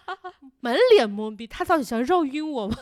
[0.60, 1.46] 满脸懵逼。
[1.46, 2.76] 他到底想绕晕我吗？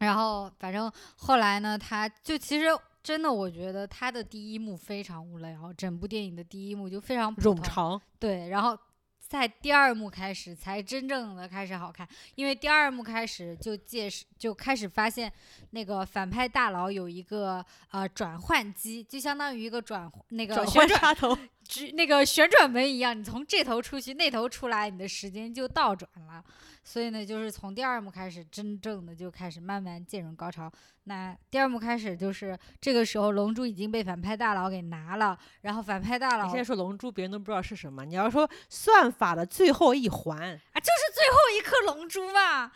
[0.00, 2.66] 然后反正后来呢，他就其实
[3.02, 8.76] 真的，我觉得他的第一幕非常无聊，整部电影的第一幕就非常冗长，对，然后
[9.18, 15.32] 在第二幕开始才真正的开始好看，因为第二幕开始就介绍就开始发现
[15.70, 21.36] 那个反派大佬有一个呃转换机，就相当于一个转那个转换插头，
[21.70, 26.42] 只那个旋转门一样，你从这头出去，那头出来，你的时间就倒转了。
[26.82, 30.68] 所以呢，就是从第二幕开始，真正的就开始慢慢进入高潮。
[31.04, 38.04] 那第二幕开始就是这个时候，龙珠已经被反派大佬给拿了，然后反派大佬你现在说龙珠，别人都不知道是什么。
[38.04, 42.72] 你要说算法的最后一环，啊，就是最后一颗龙珠嘛。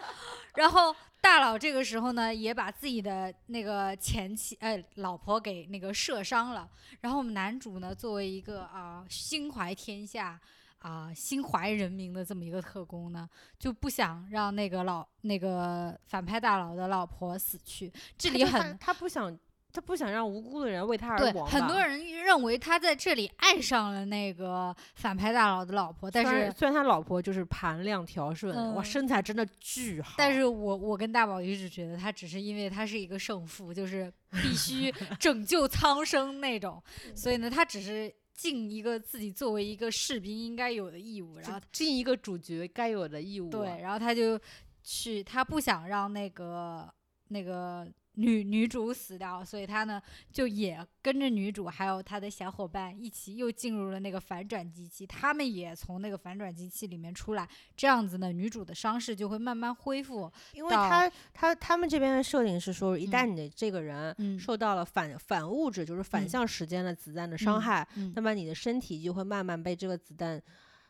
[0.55, 6.69] 然后大佬这个时候呢，也把自己的那个前妻呃老婆给那个射伤了。
[7.01, 10.39] 然后我们男主呢，作为一个啊、心怀天下
[10.81, 13.27] 啊、心怀人民的这么一个特工呢，
[13.59, 17.91] 就不想让那个老那个反派大佬的老婆死去。
[18.19, 19.35] 这里很他不想，
[19.75, 21.51] 他不想让无辜的人为他而对，亡吧。
[21.51, 30.15] 很多人认为他在这里爱上了那个反派大佬的老婆，但虽然是虽然他老婆就是盘量调顺，哇，嗯身材真的巨好。
[30.17, 36.81] 但是我我跟大宝一直觉得他只是因为他是一个胜负，就是必须 拯救苍生那种，
[37.17, 43.51] 所以呢，他只是尽一个自己作为一个士兵应该有的义务，然后尽一个主角该有的义务啊。
[43.51, 44.39] 对，然后他就
[44.85, 46.89] 去，他不想让那个
[47.29, 50.00] 那个女女主死掉，所以他呢
[50.33, 60.31] 就也跟着女主还有他的小伙伴一起又进入了那个反转机器，他们也从那个反转机器里面出来，这样子呢，女主的伤势就会慢慢恢复。
[60.53, 70.40] 因为他他他们这边的设定是说，一旦嗯你的这个人嗯受到了反反物质，就是反嗯向时间的子弹的伤嗯害，嗯那么你的身体就会慢慢被这个子弹。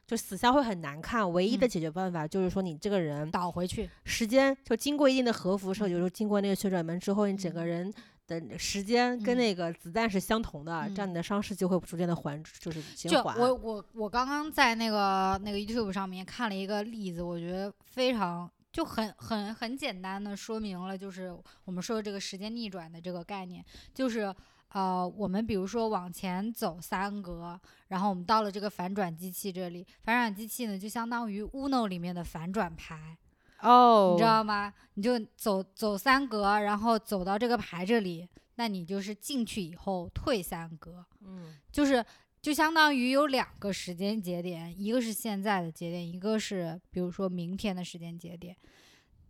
[0.07, 1.69] 就死相会很难看，唯一的嗯。
[1.69, 7.67] 解决办法就是说，你这个人倒回去，时间就经过一定的核辐射，嗯有时候经过那个旋转门之后，你整个嗯。
[7.67, 7.95] 人
[8.27, 9.38] 的时间跟嗯。
[9.38, 11.11] 那个子弹是相同的，这样嗯。
[11.11, 13.38] 你的伤势就会逐渐的缓，就是减就缓。
[13.38, 24.35] 我我我刚刚在那个那个 YouTube 上面看了一个例子，我觉得非常就很很很简单的说明了，就是我们说的这个时间逆转的这个概念，就是
[24.68, 33.16] 呃，我们比如说往前走三格，然后我们到了这个反转机器这里，反转机器呢就相当于 Uno 里面的反转牌，
[33.61, 34.74] 哦，你知道吗？
[34.94, 42.05] 你就走走三格，然后走到这个牌这里，那你就是进去以后退三格，嗯，就是
[42.42, 48.57] 就相当于有两个时间节点，一个是现在的节点，一个是比如说明天的时间节点。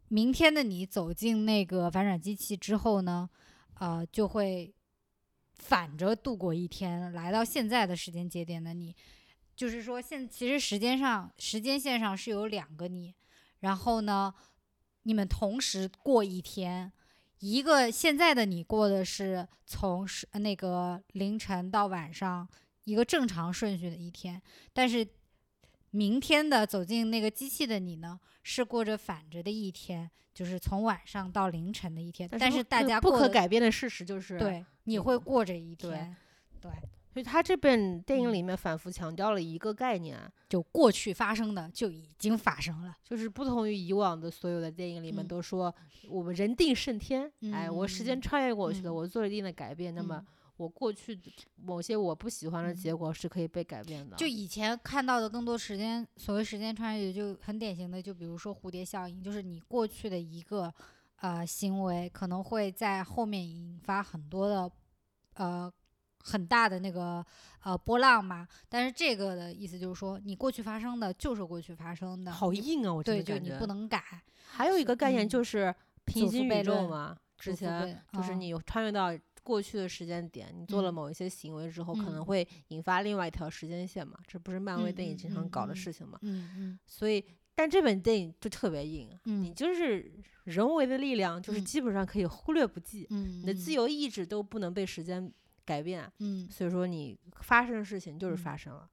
[0.08, 3.28] 明天的你走进那个反转机器之后呢，
[3.78, 4.72] 呃，就会
[5.64, 8.94] 反着度过一天，来到现在的时间节点的你，
[9.56, 13.14] 就是说现其实时间上时间线上是有两个你，
[13.60, 14.34] 然后呢，
[15.04, 16.92] 你们同时过一天，
[17.38, 22.46] 一个现在的你过的是从是那个凌晨到晚上
[22.84, 24.42] 一个正常顺序的一天，
[24.74, 25.08] 但是
[25.94, 32.28] 明天的走进那个机器的你呢，是过着反着的一天，就是从晚上到凌晨的一天。
[32.28, 36.16] 但是是大家不可改变的事实就是，对，你会过这一天，
[36.60, 36.68] 对，
[37.12, 42.96] 所以他这本电影嗯里面反复强调了一个概念啊，就过去发生的就已经发生了。
[43.04, 45.72] 就是不同于以往的所有的电影里面嗯都说
[46.08, 50.26] 我们人定胜天，哎，我时间嗯穿越过去了，嗯我做了一定的改变，那么嗯
[50.56, 54.16] 我过去的某些我不喜欢的嗯结果是可以被改变的。
[54.16, 60.72] 就以前看到的更多时间，所谓时间穿越，就很典型的，就比如说蝴蝶效应，就是你过去的一个
[61.16, 64.70] 呃行为，可能会在后面引发很多的
[65.34, 65.72] 呃
[66.20, 67.24] 很大的那个
[67.64, 68.46] 呃波浪嘛。
[68.68, 73.50] 但是这个的意思就是说，你过去发生的就是过去发生的，好硬啊，我真对，就你。
[73.58, 74.02] 不能改。
[74.46, 79.10] 还有一个概念嗯就是平行宇宙悖论嘛，之前就是你穿越到
[79.44, 86.18] 过去的时间点，你做了嗯某一些行为之后，可能嗯会引发另外一条时间线嘛，这不是漫威电影经常嗯搞的嗯事情嘛。
[86.22, 87.22] 嗯嗯所以，
[87.54, 90.10] 但这本电影就特别硬，你嗯就是
[90.44, 95.30] 人为的力量，就是嗯基本上可以忽略不计，嗯，你的自由意志都不能被时间
[95.64, 96.10] 改变。
[96.18, 98.88] 嗯所以说，你发生的事情就是嗯发生了，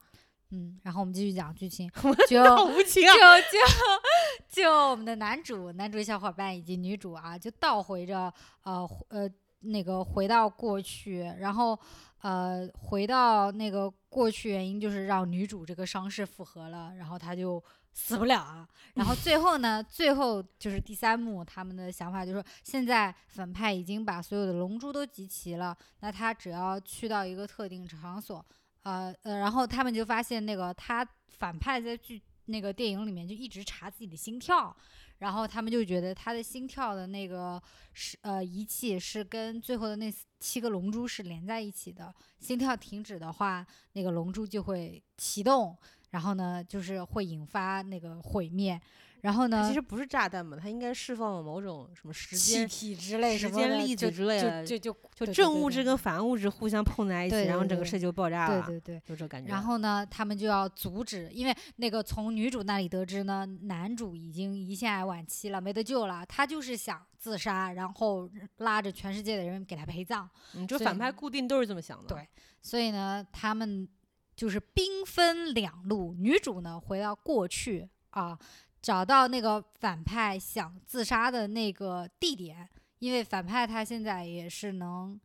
[0.52, 1.90] 嗯，然后我们继续讲剧情，
[2.28, 3.14] 就好无情啊！
[3.14, 8.32] 就就就我们的男主、男主小伙伴以及女主啊，就倒回着
[8.64, 9.30] 呃回呃
[9.62, 11.78] 那个回到过去，然后
[12.22, 18.68] 呃回到那个过去，原因就是让女主这个伤势复合了，然后她就死不了啊。
[18.96, 28.46] 然后最后呢，最后就是第三幕，他们的想法就是说，现在反派已经把所有的龙珠都集齐了，那他只要去到一个特定场所。
[28.84, 34.76] 呃呃，然后他们就发现那个他反派在剧那个电影里面就一直查自己的心跳，
[35.22, 37.62] 然后他们就觉得他的心跳的那个
[37.94, 45.78] 是呃仪器是跟最后的那七个龙珠是连在一起的，心跳停止的话，那个龙珠就会启动，
[46.10, 48.82] 然后呢就是会引发那个毁灭，
[49.22, 59.02] 然后呢它其实不是炸弹嘛，它应该释放了某种什么时气间，体之类时间粒子之类的就就就正物质跟反物质互相碰在一起，然后整个世界就爆炸了，对对对。
[59.06, 59.50] 就这感觉。
[59.50, 66.26] 然后呢，他们就要阻止，因为那个从女主那里得知呢，男主已经胰腺癌晚期了，没得救了。
[66.26, 70.30] 他就是想自杀，然后拉着全世界的人给他陪葬。
[70.54, 72.16] 你这反派固定都是这么想的。
[72.16, 72.28] 对
[72.62, 73.88] 所以呢，他们
[74.36, 76.16] 就是兵分两路。
[76.18, 78.38] 女主呢，回到过去啊，
[78.82, 82.68] 找到那个反派想自杀的那个地点，
[83.00, 85.20] 因为反派他现在也是能。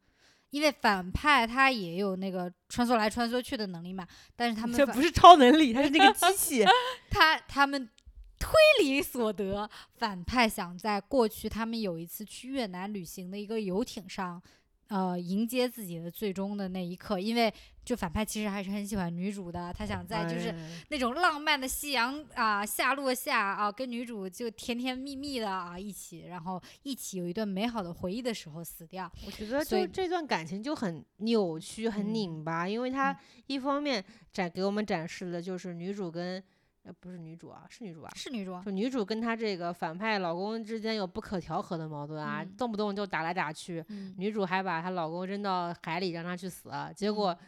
[0.51, 6.65] 因为反派他也有那个穿梭来穿梭去的能力嘛，但是他们这不是超能力，他是那个机器。
[7.11, 7.87] 他他们
[8.39, 14.41] 推理所得，反派想在过去他们有一次去越南旅行的一个游艇上，
[14.89, 17.19] 呃，迎接自己的最终的那一刻。
[17.19, 17.53] 因为
[17.85, 29.11] 就反派其实还是很喜欢女主的，他想在就是哎那种浪漫的夕阳啊、下落下啊，跟女主就甜甜蜜蜜的啊一起，然后一起有一段美好的回忆的时候死掉。
[29.25, 36.43] 我觉得就这段感情就很扭曲、很嗯拧巴，因为它嗯一方面展给我们展示的就是女主跟
[36.87, 38.11] 呃不是女主啊，是女主啊？
[38.15, 43.85] 是女主啊，就女主跟她这个反派老公之间有不可调和的矛盾啊，嗯动不动就打来打去。
[43.89, 47.47] 嗯，女主还把她老公扔到海里让他去死，结果嗯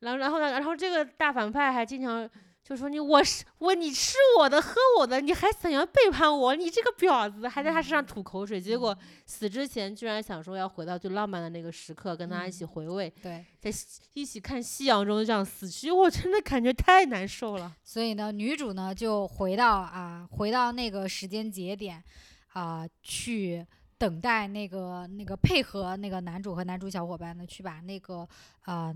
[0.00, 2.28] 然后然后呢，然后这个大反派还经常
[2.66, 8.60] 就说你我是我你吃我的喝我的，你还想要背叛我，你这个婊子，还在他身上吐口水。
[8.60, 13.44] 结果死之前居然想说要回到最浪漫的那个时刻，跟他一起嗯回味，对。
[13.60, 13.70] 在
[14.14, 17.72] 一起看夕阳中这样死去，我真的感觉太难受了。
[17.84, 22.02] 所以呢，女主呢就回到啊，回到那个时间节点
[22.48, 23.64] 啊，去
[23.96, 28.28] 等待那个那个配合那个男主和男主小伙伴呢，去把那个
[28.62, 28.92] 啊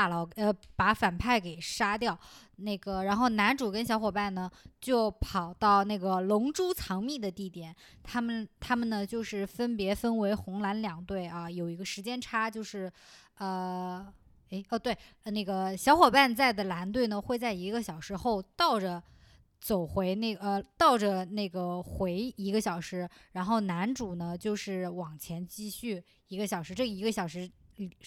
[0.00, 2.18] 大佬呃把反派给杀掉。
[2.56, 12.90] 那个，然后男主跟小伙伴呢就跑到那个龙珠藏匿的地点，他们他们呢就是分别分为红蓝两队啊，有一个时间差，就是
[13.36, 14.12] 呃。
[14.50, 19.00] 诶，哦对，那个小伙伴在的蓝队呢，会在一个小时后倒着
[19.60, 27.48] 走回那呃倒着那个回一个小时，然后男主呢就是往前继续一个小时，这一个小时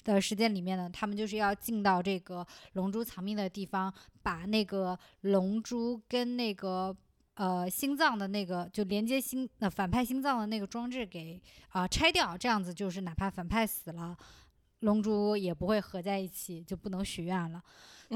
[0.03, 6.95] 的时间里面呢，他们就是要进到这个龙珠藏匿的地方，把那个龙珠跟那个。
[7.35, 14.15] 呃，心脏的那个就连接心呃反派心脏的那个装置给啊、拆掉，这样子就是哪怕反派死了，
[14.83, 17.61] 龙珠也不会合在一起，就不能许愿了。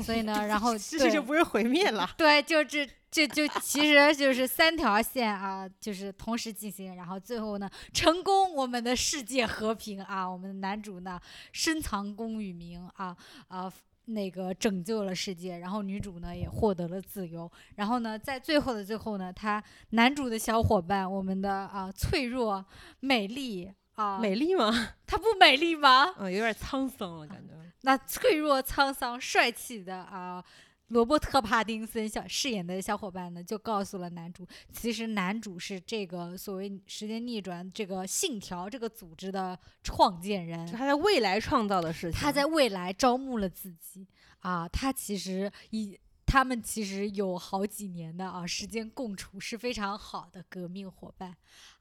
[0.03, 2.09] 所以呢，然后 世界对就不是毁灭了。
[2.17, 11.19] 对，就这这就其实就是三条线啊，就是同时进行，然后最后呢，成功，我们的世界和平啊，我们的男主呢
[11.51, 13.73] 深藏功与名啊啊。
[14.09, 17.51] 那个拯救了世界，然后女主呢也获得了自由。
[17.75, 22.65] 然后呢，在最后的最后呢，他男主的小伙伴，我们的啊、脆弱、
[23.01, 24.71] 美丽啊，美丽吗？
[25.05, 26.15] 她不美丽吗？
[26.17, 27.53] 嗯，有点沧桑了，感觉。
[27.81, 30.43] 那脆弱、沧桑、帅气的啊。
[30.89, 42.17] 罗伯特·帕丁森小饰演的小伙伴呢，就告诉了男主，其实男主是这个所谓时间逆转这个信条这个组织的创建人，他在未来创造的事情。
[42.17, 44.07] 他在未来招募了自己
[44.39, 51.33] 啊，他其实以他们其实有好几年的啊时间共处，是非常好的革命伙伴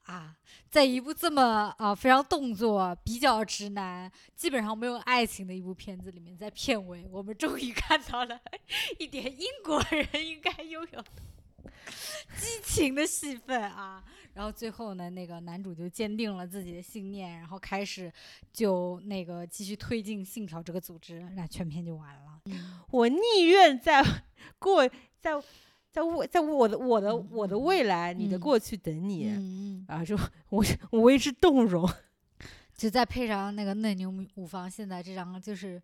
[0.03, 0.37] 啊。
[0.69, 8.39] 在一部这么啊非常动作比较直男，基本上没有爱情的一部片子里面，在片尾我们终于看到了
[8.97, 11.11] 一点英国人应该拥有的
[12.37, 14.03] 激情的戏份啊。
[14.33, 18.11] 然后最后呢，那个男主就坚定了自己的信念，然后开始
[18.53, 22.39] 就那个继续推进信条这个组织，那全片就完了。
[22.91, 24.03] 我宁愿在
[24.59, 24.87] 过
[25.19, 25.31] 在
[25.91, 30.15] 在未在我的我的嗯我的未来，你的嗯过去等你，嗯，然后就
[30.49, 31.89] 我我为之动容。
[32.77, 35.81] 就再配上那个嫩牛五方，现在这张就是。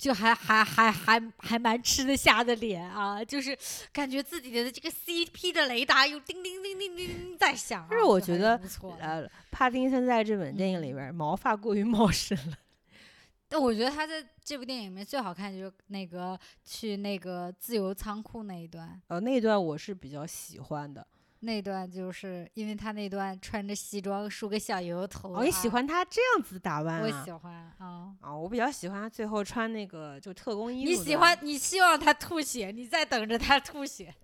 [0.00, 3.56] 就还还还还还蛮吃得下的脸啊，就是
[3.92, 8.58] 感觉自己的这个 CP 的雷达又叮叮叮叮叮叮在响啊、但是我觉得。
[8.98, 12.56] 呃，帕丁森在这本电影里嗯边儿毛发过于茂盛了。
[13.46, 21.06] 但我觉得他在这部电影里面最好看就是那个去那个自由仓库那一段，呃，那一段我是比较喜欢的。
[21.40, 25.70] 那段就是因为他那段穿着西装梳个小油头、哦，你喜啊？
[25.70, 27.02] 欢他这样子打扮啊？
[27.02, 28.14] 我喜欢啊。
[28.20, 34.14] 啊，我比较喜欢他最后穿那个就特工衣服你喜欢，你希望他吐血，你在等着他吐血。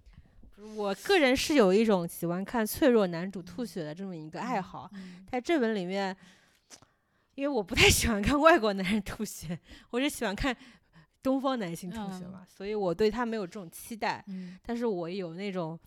[0.75, 6.17] 我个人是有一种喜欢看脆弱男主吐血的这么一个爱好，嗯在这本里面，
[7.35, 9.59] 因为我不太喜欢看外国男人吐血，
[9.91, 10.57] 我就喜欢看
[11.23, 14.25] 东方男性吐血嗯嘛，所以我对他没有这种期待。
[14.29, 15.79] 嗯但是我有那种，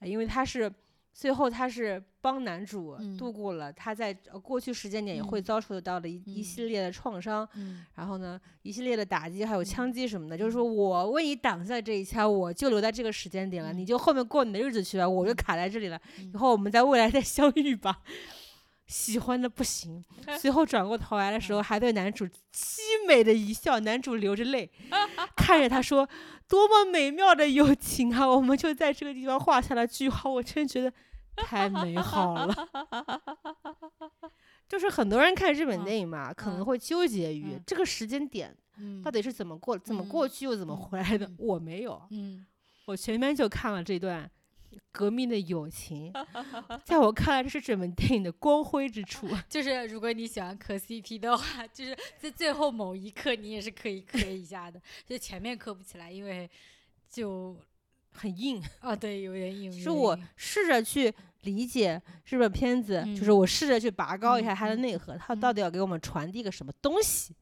[0.00, 0.72] 呃因为他是
[1.12, 18.02] 最后他是帮男主嗯度过了他在呃过去时间点也会嗯遭受到的一、一嗯系列的创伤，嗯然后呢一系列的打击，还有枪嗯击什么的，就是说我为你挡下这一枪，我就留在这个时间点了，你嗯就后面过你的日子去吧，我就嗯卡在这里了，以嗯后我们在未来再相遇吧。
[18.86, 20.04] 喜欢的不行，
[20.40, 21.64] 随后转过头来的时候，嗯。
[21.64, 24.70] 还对男主凄美的一笑，男主流着泪，
[25.36, 26.08] 看着他说
[26.48, 30.92] ：“多么美妙的友情啊！”我们就在这个地方画下了句号，我真觉得
[31.36, 32.54] 太美好了。
[34.68, 37.62] 就是很多人看日本嗯电影嘛，可能嗯会纠结于嗯。
[37.66, 39.02] 这个时间点嗯。
[39.02, 40.08] 到底是怎么过、怎么嗯。
[40.08, 41.34] 过去又怎么嗯回来的嗯。
[41.38, 42.44] 我没有，嗯。
[42.86, 44.28] 我前面就看了这段
[44.92, 46.12] 革命的友情，
[46.84, 49.28] 在我看来，这是整本电影的光辉之处。
[49.48, 56.48] 就是如果你喜欢磕 CP 的话，就是在最后某一刻你也是可以磕一下的， 就前面磕不起来，因为
[57.10, 57.56] 就
[58.12, 59.72] 很硬，哦对，有点硬。
[59.72, 61.12] 是我试着去
[61.42, 67.34] 理解日本片子，就是嗯我试着去拔高一下嗯它的嗯内核，它嗯到底要给我们传递个什么东西。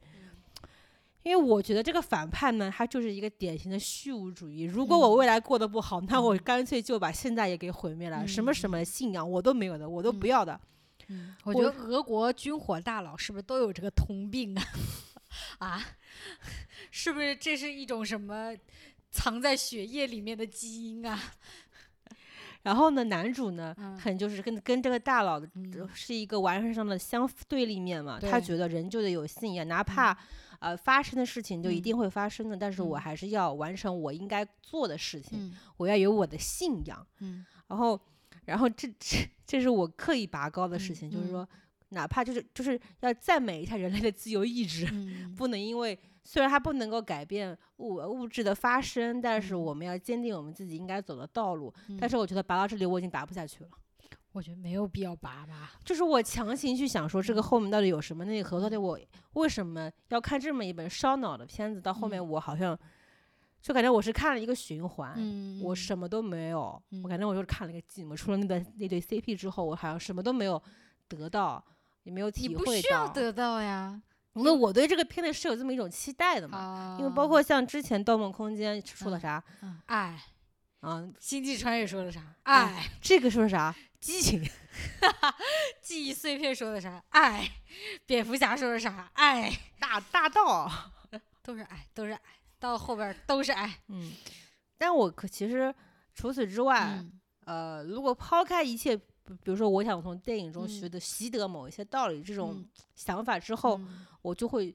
[1.25, 4.62] 因为我觉得这个反叛呢，它就是一个典型的虚无主义。
[4.62, 8.29] 如果我嗯未来过得不好，那我嗯干脆就把现在也给毁灭了。
[8.29, 10.61] 什么什么嗯信仰我都没有的，我都不嗯要的。
[11.09, 14.62] 嗯，我我觉得俄国军火大佬是不是都有这个通病啊？
[15.59, 15.85] 啊，
[16.93, 18.55] 是不是这是一种什么
[19.11, 21.18] 藏在血液里面的基因啊？
[22.62, 25.43] 然后呢，男主呢，嗯很就是跟跟这个大佬
[25.93, 28.18] 是一个完全上的相对立面嘛。
[28.20, 30.16] 他觉得人就得有信仰，哪怕、
[30.64, 31.82] 呃发生的事情就一嗯。
[31.82, 33.00] 定会发生的，但是我嗯。
[33.00, 35.52] 还是要完成我应该做的事情，嗯。
[35.76, 37.06] 我要有我的信仰。
[37.20, 37.44] 嗯。
[37.68, 38.00] 然后，
[38.44, 41.48] 然后这这这是我刻意拔高的事嗯情，就是嗯说，
[41.90, 45.32] 哪怕就是就是要赞美一下人类的自由意志，嗯。
[45.36, 49.62] 不能因为虽然它不能够改变物物质的发生，但是嗯。
[49.62, 51.72] 我们要坚定我们自己应该走的道路。
[51.98, 53.70] 但嗯是我觉得拔到这里我已经拔不下去了，
[54.35, 55.72] 我觉得没有必要拔吧。
[55.85, 58.99] 就是我强行去想说这个嗯后面到底有什么内核，到底我
[59.35, 61.80] 为什么要看这么一本烧脑的片子？
[61.80, 62.78] 到后面嗯我好像
[63.62, 65.14] 就感觉我是看了一个循环。
[65.16, 68.16] 嗯，我什么都没有，我嗯感觉我就是看了一个寂寞。
[68.16, 70.61] 除了那段那对 CP 之后，我好像什么都没有
[71.09, 71.64] 得到，
[72.03, 73.12] 也没有你体会不需要到。
[73.14, 74.03] 得到呀。
[74.35, 76.59] 因为我对这个片子是有这么一种期待的嘛。
[76.59, 80.20] 啊，因为包括像之前《盗梦空间》出的嗯啥嗯爱，
[80.85, 82.20] 啊，星际穿越说的啥？
[82.43, 84.43] 哎爱，这个说啥激情，
[85.80, 87.03] 记忆碎片说的啥？
[87.11, 87.49] 爱，
[88.07, 89.11] 蝙蝠侠说的啥？
[89.14, 90.70] 爱，大大道。
[91.43, 92.20] 都是爱，都是爱，
[92.59, 93.80] 到后边儿都是爱。
[93.89, 94.12] 嗯，
[94.78, 95.72] 但我可其实
[96.14, 97.12] 除此之外，嗯
[97.45, 104.74] 呃，如果抛开一切，比比如说我想从电影中学嗯的习得某一些道理这种嗯想法之后，嗯我就会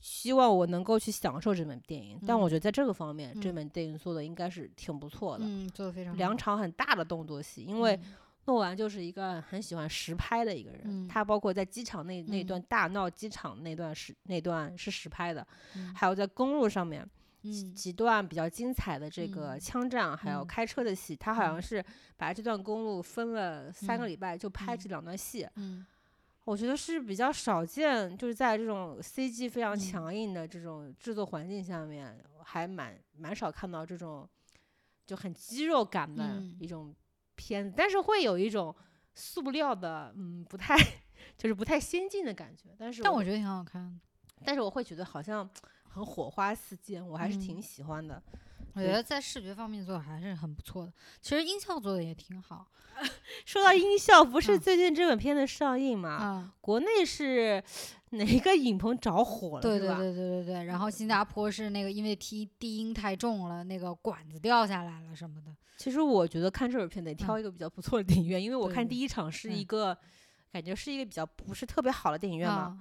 [0.00, 2.20] 希望我能够去享受这本电影。
[2.26, 3.54] 但我嗯觉得在这个方面，这嗯。
[3.54, 5.44] 本电影做的应该是挺不错的。
[5.46, 6.18] 嗯，做的非常好。
[6.18, 8.14] 两场很大的动作戏，因为嗯。
[8.46, 11.08] 诺兰就是一个很喜欢实拍的一个人，嗯。
[11.08, 12.46] 他包括在机场那那嗯。
[12.46, 15.44] 段大闹机场那段是那段是实拍的，
[15.74, 15.92] 嗯。
[15.94, 17.04] 还有在公路上面
[17.42, 17.74] 几嗯。
[17.74, 19.60] 几段比较精彩的这个嗯。
[19.60, 20.46] 枪战，还有嗯。
[20.46, 21.62] 开车的戏，他好像嗯。
[21.62, 21.84] 是
[22.16, 24.08] 把这段公路分了三个嗯。
[24.08, 24.78] 礼拜就拍嗯。
[24.78, 25.84] 这两段戏，嗯
[26.46, 34.28] 我觉得是比较少见，就是在这种 CG 非常嗯强硬的这种制作环境下面，还蛮蛮少看到这种
[35.04, 36.94] 就很肌肉感的嗯一种
[37.34, 38.74] 片子，但是会有一种
[39.16, 40.76] 塑料的，嗯，不太
[41.36, 42.68] 就是不太先进的感觉。
[42.78, 44.00] 但是但我觉得挺好看的。
[44.44, 45.48] 但是我会觉得好像
[45.82, 48.22] 很火花四溅，我还是挺嗯喜欢的。
[48.76, 50.92] 我觉得在视觉方面做的还是很不错的。
[51.20, 52.66] 其实音效做的也挺好
[53.44, 56.10] 说到音效，不是嗯最近这本片的上映嘛？
[56.10, 56.52] 啊。
[56.60, 57.62] 国内是
[58.10, 59.62] 哪个影棚着火了？
[59.62, 60.64] 对对对对对对。
[60.64, 65.54] 然后新加坡是那个因为低低音太重了，那个管子掉下来了什么的。
[65.76, 69.98] 其实我觉得看这本片得挑嗯一个比较不错的电影院，因为我看第一场是一嗯个
[70.50, 72.76] 感觉是一个比较不是特别好的电影院嘛，啊，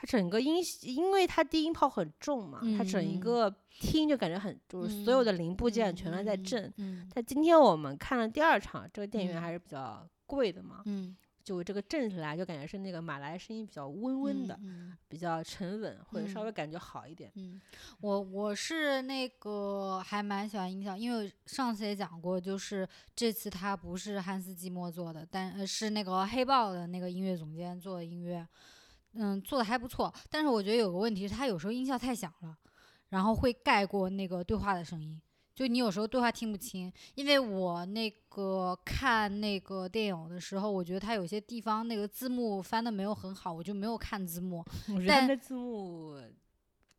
[0.00, 3.20] 它整个音因为它低音炮很重嘛，它整一嗯。
[3.20, 6.74] 个听就感觉很就是所有嗯的零部件嗯全都在嗯震。
[6.76, 14.96] 嗯但今天我们看了第二场，这个电影还是比较贵的嘛，嗯，就这个震起来就感觉是那个马来声音比较温温的，嗯。
[15.08, 16.44] 比较沉稳，或者稍嗯。
[16.44, 17.32] 微感觉好一点。
[17.36, 17.60] 嗯，
[18.00, 22.86] 我我是那个还蛮喜欢音效，因为上次也讲过，就是
[23.16, 28.46] 这次他不是汉斯季默做的，但呃是那个黑豹的那个音乐总监做的音乐，
[29.14, 30.12] 嗯，做的还不错。
[30.30, 32.56] 但是我觉得有个问题是，它有时候音效太响了，
[33.08, 35.20] 然后会盖过那个对话的声音。
[35.54, 44.64] 就你有时候对话听不清，因为我那个看那个电影的时候，我觉得它有些地方那个字幕翻的没有很好，我就没有看字幕。
[44.88, 46.16] 我觉得他但字幕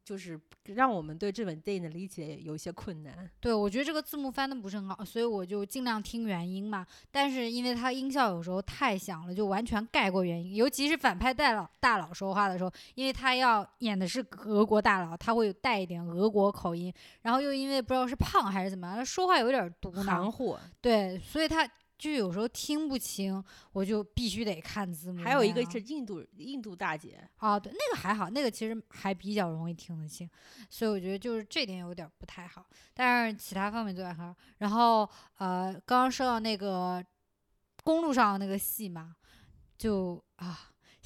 [0.10, 3.30] 就是让我们对这本电影的理解有一些困难。
[3.39, 6.84] 对，我觉得这个字幕翻的不是很好，所以我就尽量听原音嘛。
[7.12, 10.55] 但是因为它音效有时候太响了，就完全盖过原音。
[10.55, 16.91] 尤其是反派大佬大佬说话的时候，因为他要演的是俄国大佬，他会带一点俄国口音，
[17.22, 21.70] 然后又因为不知道是胖还是怎么样，他说话有点儿嘟囔，含糊，对，所以他
[22.00, 23.43] 就有时候听不清，
[23.74, 25.22] 我就必须得看字幕。
[25.22, 30.28] 还有一个是印度印度大姐，啊，对，那个还好，那个其实还比较容易听得清，
[30.70, 34.34] 所以我觉得就是这点有点不太好，但是其他方面都还好。
[34.60, 37.06] 然后呃，刚刚说到那个
[37.84, 39.18] 公路上的那个戏嘛，
[39.78, 40.58] 就啊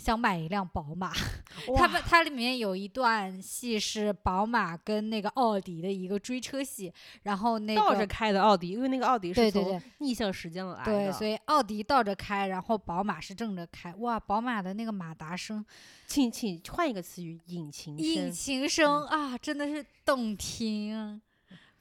[0.03, 1.11] 想买一辆宝马，
[1.75, 6.93] 他们它里面有一段戏是宝马跟那个奥迪的一个追车戏，
[7.23, 8.03] 然后那个倒着。
[8.13, 10.85] 开的奥迪，因为那个奥迪是从逆向时间来的。
[10.85, 13.91] 对，所以奥迪倒着开，然后宝马是正着开。
[13.95, 15.65] 哇，宝马的那个马达声
[16.05, 18.29] 请请换一个词语，引擎引。
[18.29, 21.19] 擎声、啊，真的是动听，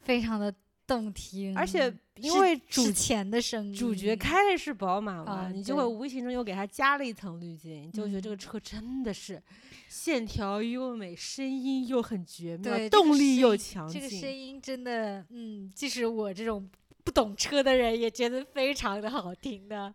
[0.00, 0.54] 非常的
[0.86, 1.56] 动听。
[1.56, 9.42] 而且因为主前的声音，主角开的是宝马嘛，啊你就会无形中又给它加了一层滤镜，你就觉得这个嗯车真的是
[9.88, 14.00] 线条优美，声音又很绝妙，动力又强劲。
[14.00, 16.68] 这个声音真的，嗯，即使我这种
[17.04, 19.92] 不懂车的人也觉得非常的好听的。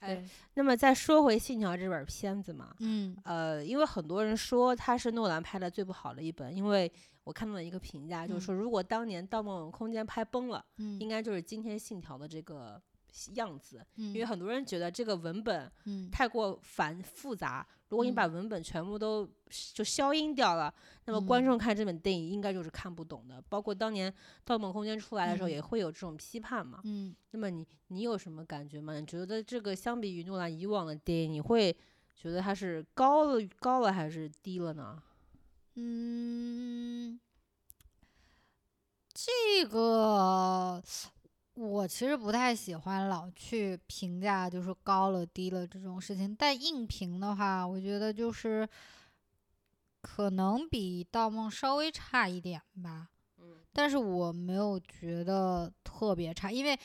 [0.00, 0.22] 哎，
[0.54, 6.90] 那么再说回《信条》这本片子嘛，嗯呃，因为很多人说它是诺兰拍的最不好的一本，因为
[7.26, 10.96] 我看到了一个评价，就是说如果当年《盗梦空间》拍崩了，嗯。
[11.00, 12.80] 应该就是今天《信条》的这个
[13.34, 16.08] 样子，嗯，因为很多人觉得这个文本嗯。
[16.08, 18.14] 太过繁复杂，如果你嗯。
[18.14, 19.28] 把文本全部都
[19.74, 20.72] 就消音掉了，
[21.06, 21.46] 那么观嗯。
[21.46, 23.42] 众看这本电影应该就是看不懂的。
[23.48, 24.08] 包括当年
[24.44, 25.50] 《盗梦空间》出来的时候，嗯。
[25.50, 26.80] 也会有这种批判嘛。
[26.84, 27.12] 嗯。
[27.32, 28.94] 那么你你有什么感觉吗？
[29.00, 31.76] 你觉得这个相比于诺兰以往的电影，你会
[32.14, 35.02] 觉得它是高了高了还是低了呢？
[35.78, 37.20] 嗯，
[39.12, 40.82] 这个
[41.54, 46.34] 我其实不太喜欢老去评价，就是高了低了这种事情。
[46.34, 48.66] 但硬评的话，我觉得就是
[50.00, 53.08] 可能比《盗梦》稍微差一点吧。
[53.38, 56.78] 嗯，但是我没有觉得特别差，因为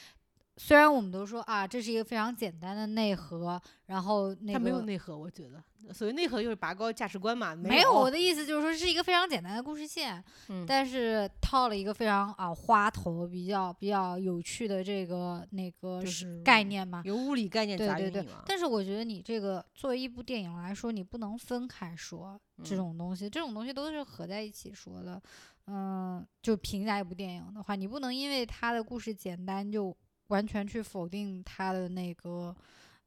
[0.63, 7.55] 虽然我们都说啊，这是一个非常简单的内核，然后那它个没有内核，我觉得所谓内核就是拔高价值观嘛。
[7.55, 17.01] 没有，我的意思就是说是一个非常简单的故事线，嗯但是套了一个非常啊花头、比较比较有趣的这个那个是概念嘛。
[17.05, 25.19] 有物理概念对对对但是我觉得你这个作为一部电影来说，你不能分开说这嗯种东西，这种东西都是合在一起说的。
[25.65, 29.95] 嗯，就评价一部电影的话，你不能因为它的故事简单就
[30.31, 32.55] 完全去否定他的那个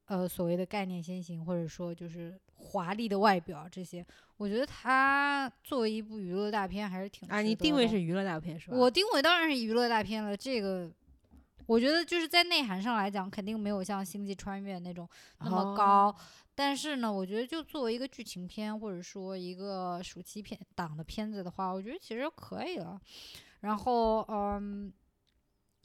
[0.05, 4.05] 呃所谓的概念先行，或者说就是华丽的外表这些，
[4.37, 8.77] 我觉得它作为一部娱乐大片还是挺啊，你定位是娱乐大片是吧？
[8.77, 10.91] 我定位当然是娱乐大片了，这个
[11.67, 15.09] 我觉得就是在内涵上来讲，肯定没有像《星际穿越》那种
[15.41, 16.15] 那么哦高。
[16.55, 23.01] 但是呢，我觉得就作为一个剧情片，或者说一个暑期片档的片子的话，我觉得其实可以了。
[23.61, 24.93] 然后，嗯，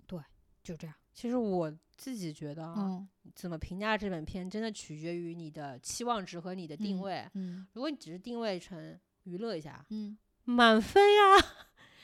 [0.06, 0.20] 对，
[0.62, 0.96] 就这样。
[1.14, 7.30] 其实我自己觉得啊，嗯怎么评价这本片，真的取决于你的期望值和你的定嗯位。
[7.34, 11.46] 嗯如果你只是定位成娱乐一下，嗯，满分呀！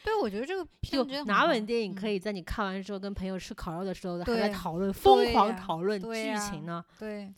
[0.03, 6.83] 对，我觉得这个 就哪本电影可嗯以在你看完之后跟朋友吃烤肉的时候还在讨论，疯狂讨论剧情呢？
[6.99, 7.33] 对，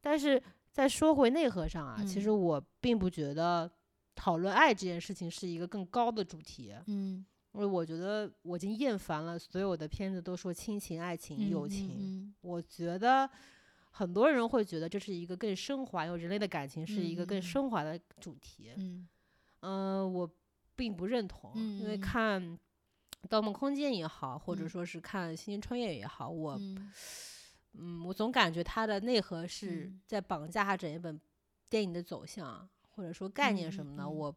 [0.00, 3.68] 但是再说回内核上啊，其嗯实我并不觉得
[4.14, 11.96] 讨论爱这件事情是一个更高的主题，嗯，我觉得我已经厌烦了所有的片子都说亲情、爱情、友嗯情。
[11.98, 13.28] 嗯我觉得
[13.90, 18.70] 很多人会觉得这是一个更升华，因为人类的感情是一个更升华的主题。
[18.76, 19.06] 嗯
[19.60, 20.28] 嗯、我
[20.74, 22.42] 并不认同，因为看
[23.28, 26.92] 《盗梦空间》也好，或者嗯说是看《星际穿越》也好，我嗯
[27.74, 31.20] 嗯，我总感觉它的内核是嗯在绑架它整一本
[31.68, 34.02] 电影的走向，或者说概念嗯什么的。
[34.02, 34.36] 嗯我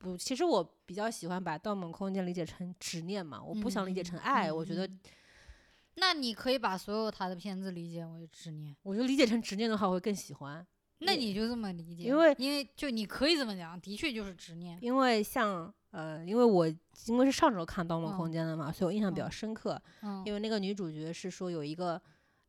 [0.00, 4.50] 不，其实我比较喜欢把《盗梦空间》理解成执念嘛，我不想理解成爱。
[4.50, 5.00] 我觉得，嗯
[5.96, 10.66] 那你可以把所有他的片子理解为执念，我觉得理解成执念的话，我会更喜欢。
[10.98, 14.78] 因那你就这么理解，因为因为就你可以这么讲，的确就是执念。
[14.80, 16.66] 因为像呃，因为我
[17.06, 19.80] 因为是上周看《盗梦嗯空间》的嘛，所以我印象比较嗯深刻。
[20.02, 22.00] 嗯因为那个女主角是说有一个，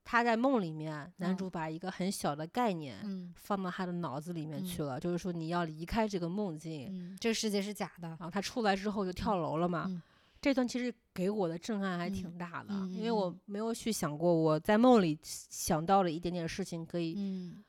[0.04, 6.88] 她在梦里面，男嗯主把一个很小的概念嗯放到他的脑子里面嗯去了，就是说你要离开这个梦境。
[6.92, 8.08] 嗯，这个世界是假的。
[8.10, 9.86] 然后他出来之后就跳楼了嘛。
[9.88, 10.02] 嗯
[10.44, 17.64] 这段其实给我的震撼还嗯挺大的，嗯因为我嗯没有去想过我在梦里想到了一点点事情，可以嗯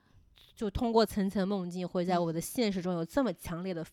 [0.57, 3.85] 就通过层层梦境会在嗯我的现实中有这么强烈的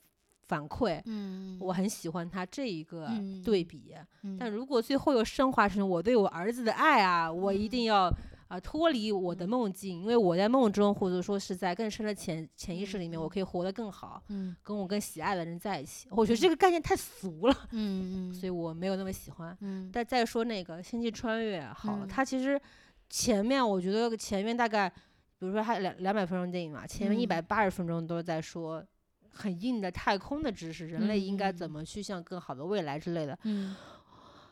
[0.50, 1.02] 反馈。
[1.06, 3.42] 嗯，我很喜欢他这一个嗯。
[3.42, 4.36] 对比，嗯。
[4.38, 7.86] 但如果最后又升华成我对我儿子的爱啊，我一定嗯。
[7.86, 8.14] 要
[8.50, 9.50] 啊、脱离我的嗯。
[9.50, 13.22] 梦境，因为我在梦中或者说是在更深的潜潜意识里面，嗯。
[13.22, 14.56] 我可以活得更好，嗯。
[14.64, 16.08] 跟我更喜爱的人在一起。
[16.10, 19.56] 我觉得这个概念太俗了，嗯嗯， 所以我没有那么喜欢。
[19.62, 19.90] 嗯。
[19.94, 22.08] 但再说那个《星际穿越》好了，嗯。
[22.08, 22.60] 它其实
[23.08, 24.90] 前面我觉得前面大概，
[25.38, 27.46] 比如说它两两百分钟电影嘛，前面一百嗯。
[27.48, 28.84] 八十分钟都是在说
[29.32, 33.38] 很硬的太空的知识，人类应该怎嗯么去向更好的未来之类的。
[33.44, 33.76] 嗯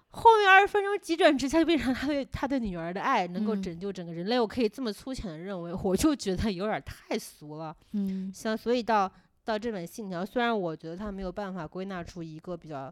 [0.09, 7.75] 后面二十分钟急转直下，就变成他对他对女儿的爱能够嗯拯救整个人类，我可以这么粗浅的认为，我就觉得有点太俗了。
[7.91, 9.11] 嗯像所以到
[9.43, 12.91] 到这本信条，虽然我觉得它没有办法归纳出一个比较，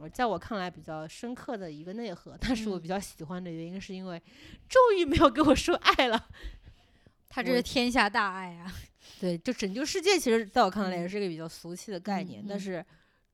[0.00, 4.22] 呃在我看来比较深刻的一个内核，但是我嗯比较喜欢的原因是因为
[4.68, 6.28] 终于没有给我说爱了。
[7.40, 8.72] 我他这是天下大爱啊。
[9.20, 11.08] 对，就拯救世界，其实在我看来也嗯。
[11.08, 12.46] 是一个比较俗气的概念，嗯嗯。
[12.48, 12.84] 但是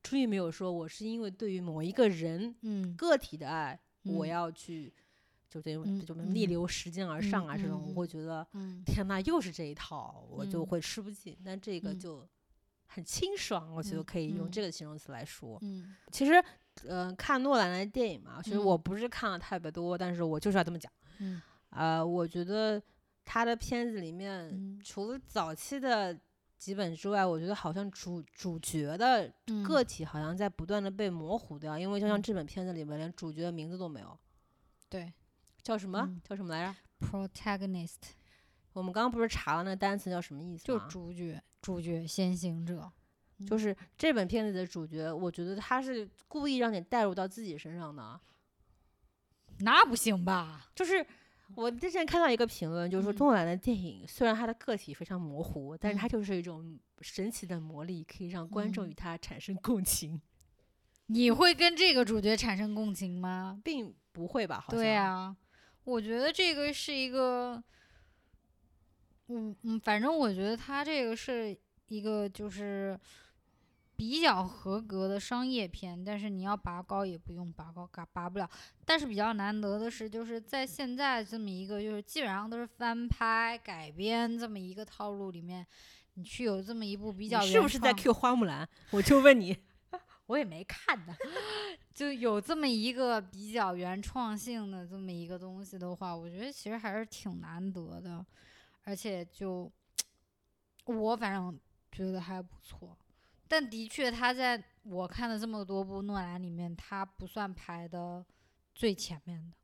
[0.01, 2.95] 终于没有说我是因为对于某一个人嗯。
[2.95, 4.27] 个体的爱，我嗯。
[4.27, 4.93] 要去
[5.49, 10.65] 就这种嗯就逆嗯流时间而上啊，这种嗯我会觉得嗯天呐，又是这一套，我就嗯。
[10.65, 11.37] 会吃不进。
[11.45, 11.99] 但这个嗯。
[11.99, 12.27] 就
[12.87, 15.57] 很清爽，我觉得嗯可以用嗯这个形容词来说。
[15.63, 15.95] 嗯。
[16.11, 16.41] 其实，
[16.87, 18.63] 呃，看诺兰的电影嘛，其实嗯。
[18.65, 20.91] 我不是看了特别多，但是我就是要这么讲。
[21.19, 21.41] 嗯。
[21.71, 22.79] 呃，我觉得
[23.25, 26.19] 他的片子里面，嗯除了早期的
[26.57, 34.17] 几本之外，我觉得好像主主角的嗯个体好像在不断的被模糊掉，因为就像嗯这本片子里面连主角的名字都没有，
[34.89, 35.11] 对
[35.61, 35.99] 叫什么？
[36.07, 37.97] 嗯叫什么来着？protagonist
[38.73, 40.79] 我们刚刚不是查了那单词叫什么意思就？
[40.87, 42.91] 主角主角先行者。
[43.47, 48.17] 就是这本片子的主角，我觉得他是故意让你带入到自己身上的。
[49.59, 50.69] 那不行吧？
[50.73, 51.05] 就是
[51.55, 53.17] 我之前看到一个评论，就是说嗯。
[53.17, 56.09] 诺兰的电影虽然他的个体非常模糊，但是它嗯。
[56.09, 58.89] 就是一种神奇的魔力，可以让观众嗯。
[58.89, 60.21] 与他产生共情，
[61.07, 63.59] 你会跟这个主角产生共情吗？
[63.63, 64.59] 并不会吧？
[64.59, 64.79] 好像。
[64.79, 65.35] 对啊，
[65.83, 67.61] 我觉得这个是一个，
[69.27, 72.99] 嗯嗯，反正我觉得他这个是一个就是
[74.03, 78.49] 比较合格的商业片，但是你要拔高也不用拔高，拔拔不了。
[78.83, 85.65] 但是比较难得的是，就是在现在这么一个就是基本上都是翻拍改编这么一个套路里面，
[86.15, 88.67] 你去有这么一部比较是不是在 Q 花木兰？
[88.91, 89.57] 我就问你，
[90.27, 91.15] 我也没看呢，
[91.95, 98.25] 就有这么一个比较原创性的这么一个东西的话，我觉得其实还是挺难得的，
[98.83, 99.71] 而且就
[100.87, 101.57] 我反正
[101.89, 102.97] 觉得还不错。
[103.53, 108.25] 但的确，他在我看的这么多部诺兰里面，他不算排的
[108.73, 109.55] 最前面的。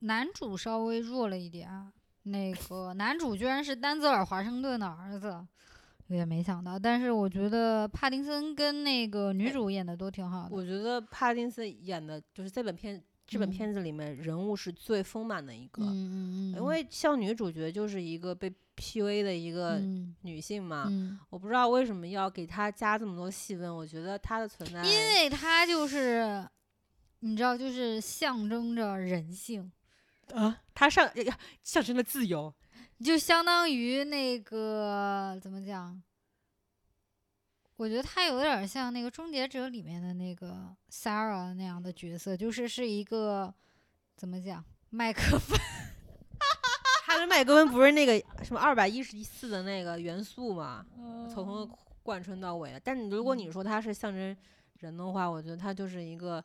[0.00, 1.92] 男主稍微弱了一点啊，
[2.24, 5.46] 那个男主居然是丹泽尔·华盛顿的儿子，
[6.08, 6.76] 有点没想到。
[6.76, 10.56] 但是我觉得帕丁森跟那个女主演的都挺好的。
[10.56, 13.50] 我觉得帕丁森演的就是这本片这本嗯。
[13.50, 15.82] 片子里面人物是最丰满的一个，
[16.56, 20.16] 因为像女主角就是一个被 PUA 的一个嗯。
[20.22, 26.48] 女性嘛，嗯，我不知道为什么要给她加这么多戏份，我觉得她的存在，因为她就是
[27.20, 29.70] 你知道，就是象征着人性，
[30.32, 31.08] 啊，她上
[31.62, 32.54] 象征了自由，
[33.04, 36.02] 就相当于那个怎么讲？
[37.78, 43.54] 我觉得他有点像那个《终结者》里面的那个 Sarah 那样的角色，就是是一个
[44.16, 45.56] 怎么讲麦克风，
[47.06, 50.84] 他的麦克风不是那个什么二百一十四的那个元素嘛，
[51.32, 52.80] 从头贯穿到尾的。
[52.80, 54.36] 但你如果你嗯说他是象征
[54.80, 56.44] 人的话，我觉得他就是一个，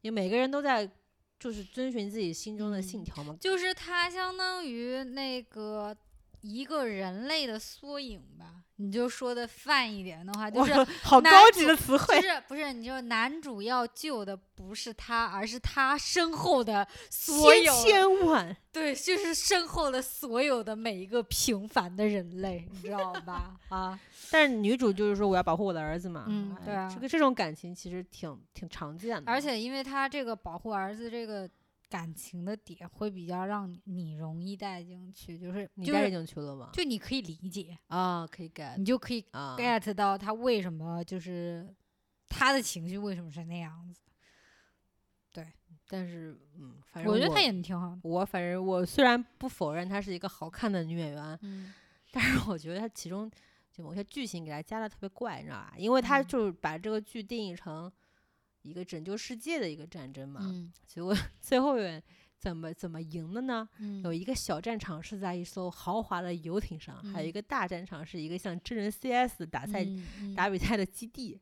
[0.00, 0.90] 因为每个人都在
[1.38, 3.36] 就是遵循自己心中的信嗯条嘛。
[3.40, 5.96] 就是他相当于那个
[6.42, 8.56] 一个人类的缩影吧。
[8.76, 10.72] 你就说的泛一点的话，就是
[11.04, 12.22] 好男高级主的词汇就。
[12.22, 12.72] 是不是？
[12.72, 23.54] 你就男主要救的不是他，而是他身后的所千有千万，对，就是身后的所有的每一个平凡的人类，你知道吧？
[23.70, 24.00] 啊，
[24.32, 26.26] 但是女主就是说我要保护我的儿子嘛。
[26.64, 29.30] 对啊这个这种感情其实挺挺常见的。
[29.30, 31.48] 而且因为他这个保护儿子这个
[31.92, 36.70] 感情的点会比较让你你容易带进去，就是你带进去了吗？
[36.72, 39.54] 就你可以理解，啊，可以 get 你就可以啊。
[39.58, 41.68] get 到他为什么就是
[42.30, 44.00] 他的情绪为什么是那样子。
[45.32, 45.46] 对
[45.86, 48.00] 但是嗯，反正我觉得他演的挺好的。
[48.04, 51.74] 我反正我虽然不否认她是一个好看的女演员，嗯
[52.10, 53.30] 但是我觉得她其中
[53.70, 55.74] 就某些剧情给她加的特别怪，你知道吧？
[55.76, 57.92] 因为她嗯就是把这个剧定义成
[58.62, 62.02] 一个拯救世界的一个战争嘛，嗯结果最后面
[62.38, 63.68] 怎么怎么赢的呢？
[63.78, 69.86] 嗯有一个小战场是在一艘豪华的游艇上，还有一嗯个大战场是一个像真人 CS 打赛、
[70.36, 71.40] 打比赛的基地，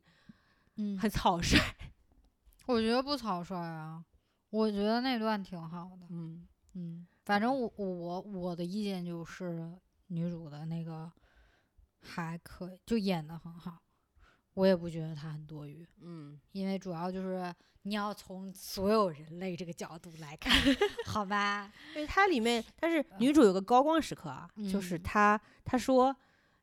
[0.77, 1.59] 嗯很草率。
[2.67, 4.05] 我觉得不草率啊，
[4.51, 6.07] 我觉得那段挺好的。
[6.11, 9.73] 嗯，嗯，反正我我我的意见就是
[10.09, 11.11] 女主的那个
[12.01, 13.79] 还可以，就演的很好，
[14.61, 17.53] 我也不觉得它很多余，嗯，因为主要就是
[17.83, 20.53] 你要从所有人类这个角度来看，
[21.07, 21.73] 好吧？
[21.95, 25.03] 因为它里面，但是女主有个高光时刻啊，就是嗯。
[25.03, 26.15] 她她说。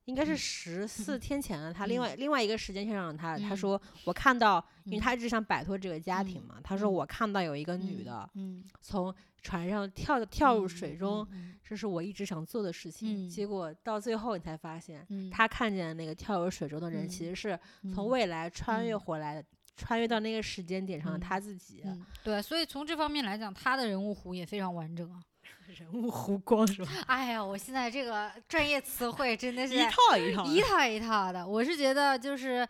[0.08, 13.28] 应该是嗯十四天前了，她另嗯外另外一个时间线上，她她嗯说我看到，因为嗯她一直想摆脱这个家庭嗯嘛，她说嗯我看到有一个女嗯的嗯，从船上跳跳入嗯水中，，嗯这是我一直想做的事情。
[13.28, 17.60] 嗯结果到最后你才发现，嗯，她看见的那个跳入水中的人其嗯实是
[17.94, 19.46] 从嗯未来穿越嗯回来的，
[19.76, 21.82] 穿越到那个时间点上的他自己。
[21.86, 25.20] 嗯，对，所以从这方面来讲，他的人物弧也非常完整啊。
[25.68, 26.90] 人物弧光是吧？
[27.08, 30.46] 哎呀，我现在这个专业词汇真的是一套一套。
[30.46, 31.46] 一套一套的。
[31.46, 32.66] 我是觉得就是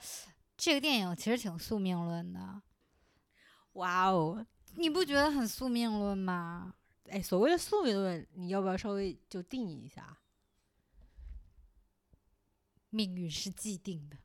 [0.57, 2.39] 这个电影其实挺宿命论的，
[3.73, 4.43] 哇哦！
[4.75, 6.73] 你不觉得很宿命论吗？
[7.10, 10.18] 哎，所谓的宿命论，你要不要稍微就定义一下？
[12.89, 14.18] 命运是既定的，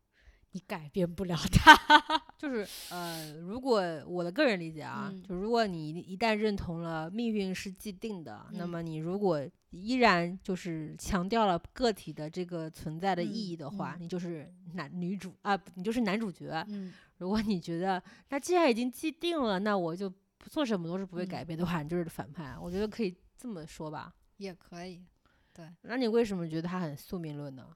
[0.53, 1.76] 你改变不了它。
[2.39, 16.64] 就是呃，如果我的个人理解啊，嗯就如果你一旦认同了命运是既定的，那嗯么你如果依然就是强调了个体的这个存在的意嗯义的话，嗯你就是男女主啊，你就是男主角。
[16.68, 20.16] 嗯如果你觉得那既然已经既定了，那我就不
[20.51, 22.57] 做什么都是不会改嗯变的话，你就是反派。
[22.59, 24.14] 我觉得可以这么说吧。
[24.38, 25.05] 也可以，
[25.53, 27.68] 对那你为什么觉得他很宿命论呢？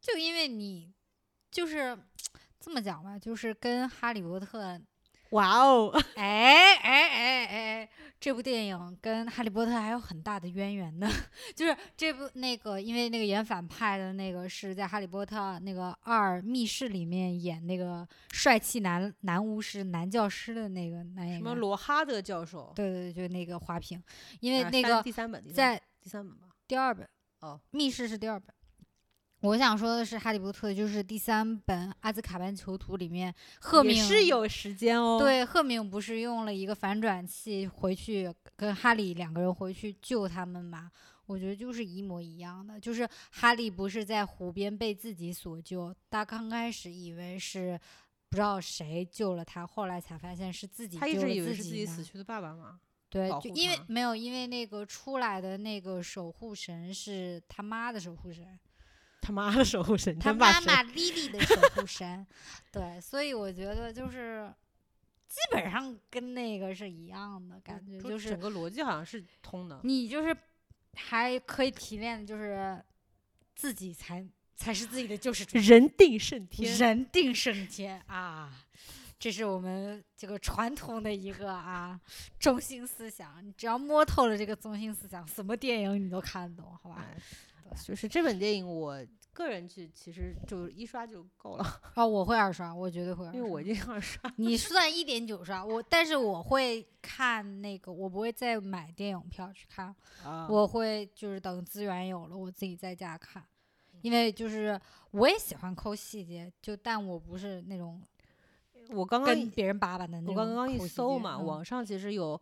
[0.00, 0.92] 就因为你
[1.50, 1.98] 就是
[2.60, 4.62] 这么讲吧，就是跟《哈利波特》
[5.30, 5.88] 哇哦！
[6.16, 7.90] 哎哎哎哎，
[8.22, 11.10] 这部电影跟《哈利波特》还有很大的渊源呢。
[11.56, 21.58] 就是这部那个，因为那个演反派的那个是在《哈利波特》那个二密室里面演那个帅气男男巫师、男教师的那个男演什么员。
[21.58, 22.72] 罗哈德教授？
[22.76, 24.00] 对对对，就那个花瓶，
[24.38, 26.46] 因为那个第三本，在第三本吧。
[26.68, 27.08] 第二本
[27.40, 28.54] 哦，密室是第二本。
[29.42, 40.88] 我想说的是，《哈利波特》就是第三本《阿兹卡班囚徒》里面，赫敏是有时间哦。，对，赫敏不是用了一个反转器回去跟哈利两个人回去救他们嘛？
[41.26, 47.76] 我觉得就是一模一样的，就是哈利不是在湖边被自己所救，他刚开始以为是
[48.28, 52.04] 不知道谁救了他，后来才发现是自己他一直以为是自己死。
[52.04, 52.78] 去的爸爸嘛。
[53.10, 58.58] 对就因为没有，因为那个出来的那个守护神是他妈的守护神，
[59.22, 62.26] 他妈的守护神，他妈妈莉莉的守护神。
[62.72, 64.52] 对，所以我觉得就是
[65.28, 69.80] 基本上跟那个是一样的感觉，就是整个逻辑好像是通的。
[69.84, 70.36] 你就是
[70.94, 72.82] 还可以提炼的就是
[73.54, 76.76] 自己才才是自己的救世主，人定胜天。
[76.76, 78.52] 人定胜天啊！
[79.18, 82.00] 这是我们这个传统的一个啊
[82.40, 83.40] 中心思想。
[83.46, 87.06] 你只要摸透了这个中心思想，什么电影你都看得懂，好吧？
[87.08, 87.16] 哎
[87.84, 88.98] 就是这本电影，我
[89.32, 93.38] 个人去其实就一刷就够了， 哦，我会二刷，我绝对会二刷。
[93.38, 93.58] 因为我
[93.92, 94.32] 二刷。
[94.36, 99.94] 你算一点九刷，我但是我会看那个，我不会再买电影票去看，
[100.24, 103.42] 啊我会就是等资源有了，我自己在家看。
[104.02, 104.78] 因为就是
[105.12, 108.02] 我也喜欢抠细节，就但我不是那种
[108.90, 110.34] 我刚刚跟别人叭叭的那种。
[110.34, 112.38] 我刚刚一搜嘛，嗯、网上其实有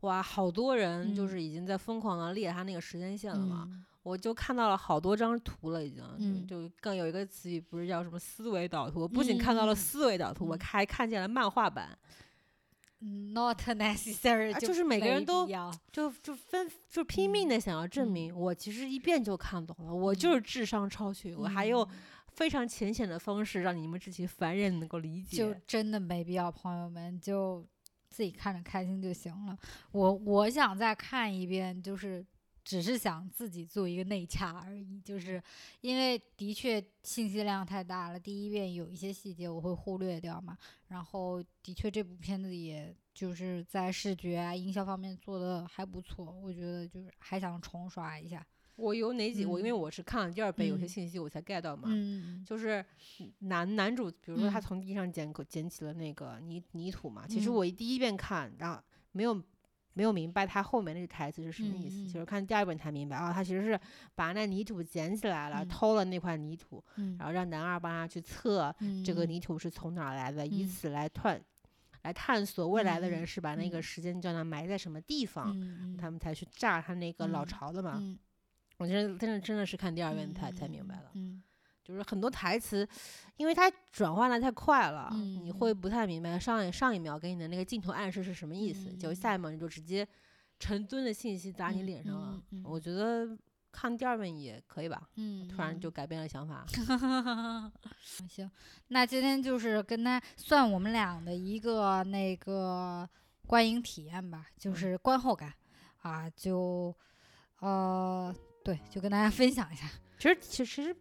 [0.00, 3.68] 哇，好多人就嗯是已经在疯狂的列他那个时间线了嘛。
[3.70, 6.04] 嗯我就看到了好多张图了，已经。
[6.18, 11.98] 嗯就就更有一个词语不是叫什么思维导图，我不仅看到了嗯思维导图，我嗯还看见了漫画版，
[13.00, 15.46] 嗯，not necessary，、啊就是每个人都
[15.90, 21.88] 就就分就拼命的想要证嗯明，我其实一遍就看懂了，我就是智商超群，我还用嗯
[22.28, 25.54] 非常浅显的方式让你们这些凡人能够理解就。
[25.66, 27.66] 真的没必要，朋友们就
[28.08, 29.56] 自己看着开心就行了。
[29.90, 32.24] 我我想再看一遍，就是
[32.66, 35.40] 只是想自己做一个内洽而已，就是
[35.82, 40.58] 因为的确信息量太大了，第一遍有一些细节我会忽略掉嘛，
[40.88, 48.44] 然后的确这部片子也就是在视觉啊、营销方面做的还不错，我觉得就是还想重刷一下。
[48.74, 49.46] 我有哪几？
[49.46, 51.84] 我因为嗯我是看了第二遍，有些嗯信息我才 get 到嘛。
[51.86, 52.84] 嗯就是
[53.38, 59.40] 男男主，比如说他嗯从地上捡个捡起了那个泥泥土嘛，其实嗯我一第一遍看，然后没有
[59.96, 63.80] 没有明白他后面那个台词是什么意思，就是看第二遍才明白啊，他其实是
[64.14, 65.68] 把那泥土捡起来了，嗯。
[65.68, 67.16] 偷了那块泥土，嗯。
[67.18, 70.68] 然后让男二帮他去测嗯这个泥土是从哪儿来的，以嗯。
[70.68, 71.40] 此来探
[72.02, 77.94] 来探索未来的人嗯是把那个嗯时间胶囊埋在什么地方，嗯他们才去炸他那个老嗯巢的嘛。
[77.96, 78.18] 嗯。
[78.78, 81.10] 我觉得真的真的是看第二遍嗯才才嗯明白了。
[81.14, 81.42] 嗯
[81.86, 82.88] 就是很多台词，
[83.36, 90.06] 因为它转换的太快了，你嗯会不太明白上一上一秒给你的那个镜头暗示是什么意思，就嗯下一秒你就直接
[90.58, 92.42] 成吨的信息砸你嗯脸上了。
[92.64, 93.38] 我觉得
[93.70, 96.66] 看第二遍也可以吧，嗯，突然嗯就改变了想法。
[98.28, 98.50] 行，
[98.88, 103.08] 那今天就是跟他算我们俩的一个那个
[103.46, 105.52] 观影体验吧，就嗯是观后感
[106.02, 106.92] 啊，就
[107.60, 108.34] 呃
[108.64, 109.86] 对，就跟大家分享一下。
[110.18, 110.96] 其实其实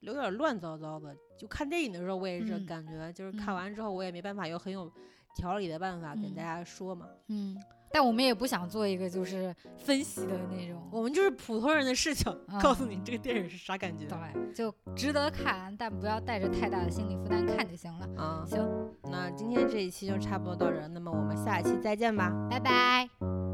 [0.00, 4.90] 有点乱糟糟的，就看电影的时候我也是嗯感觉，就是看嗯完之后我也没办法有很有
[5.34, 7.06] 条理的办法跟嗯大家说嘛。
[7.28, 7.56] 嗯，
[7.92, 14.06] 但我们也不想做一个就是分析的那种，我们就是普通人的视角，告诉啊你这个电影是啥感觉。
[14.06, 18.08] 对，就值得看，但不要带着太大的心理负担看就行了。
[18.16, 18.66] 啊，行，
[19.04, 22.32] 那今天这一期就差不多到这儿，那么我们下一期再见吧。
[22.50, 23.49] 拜拜。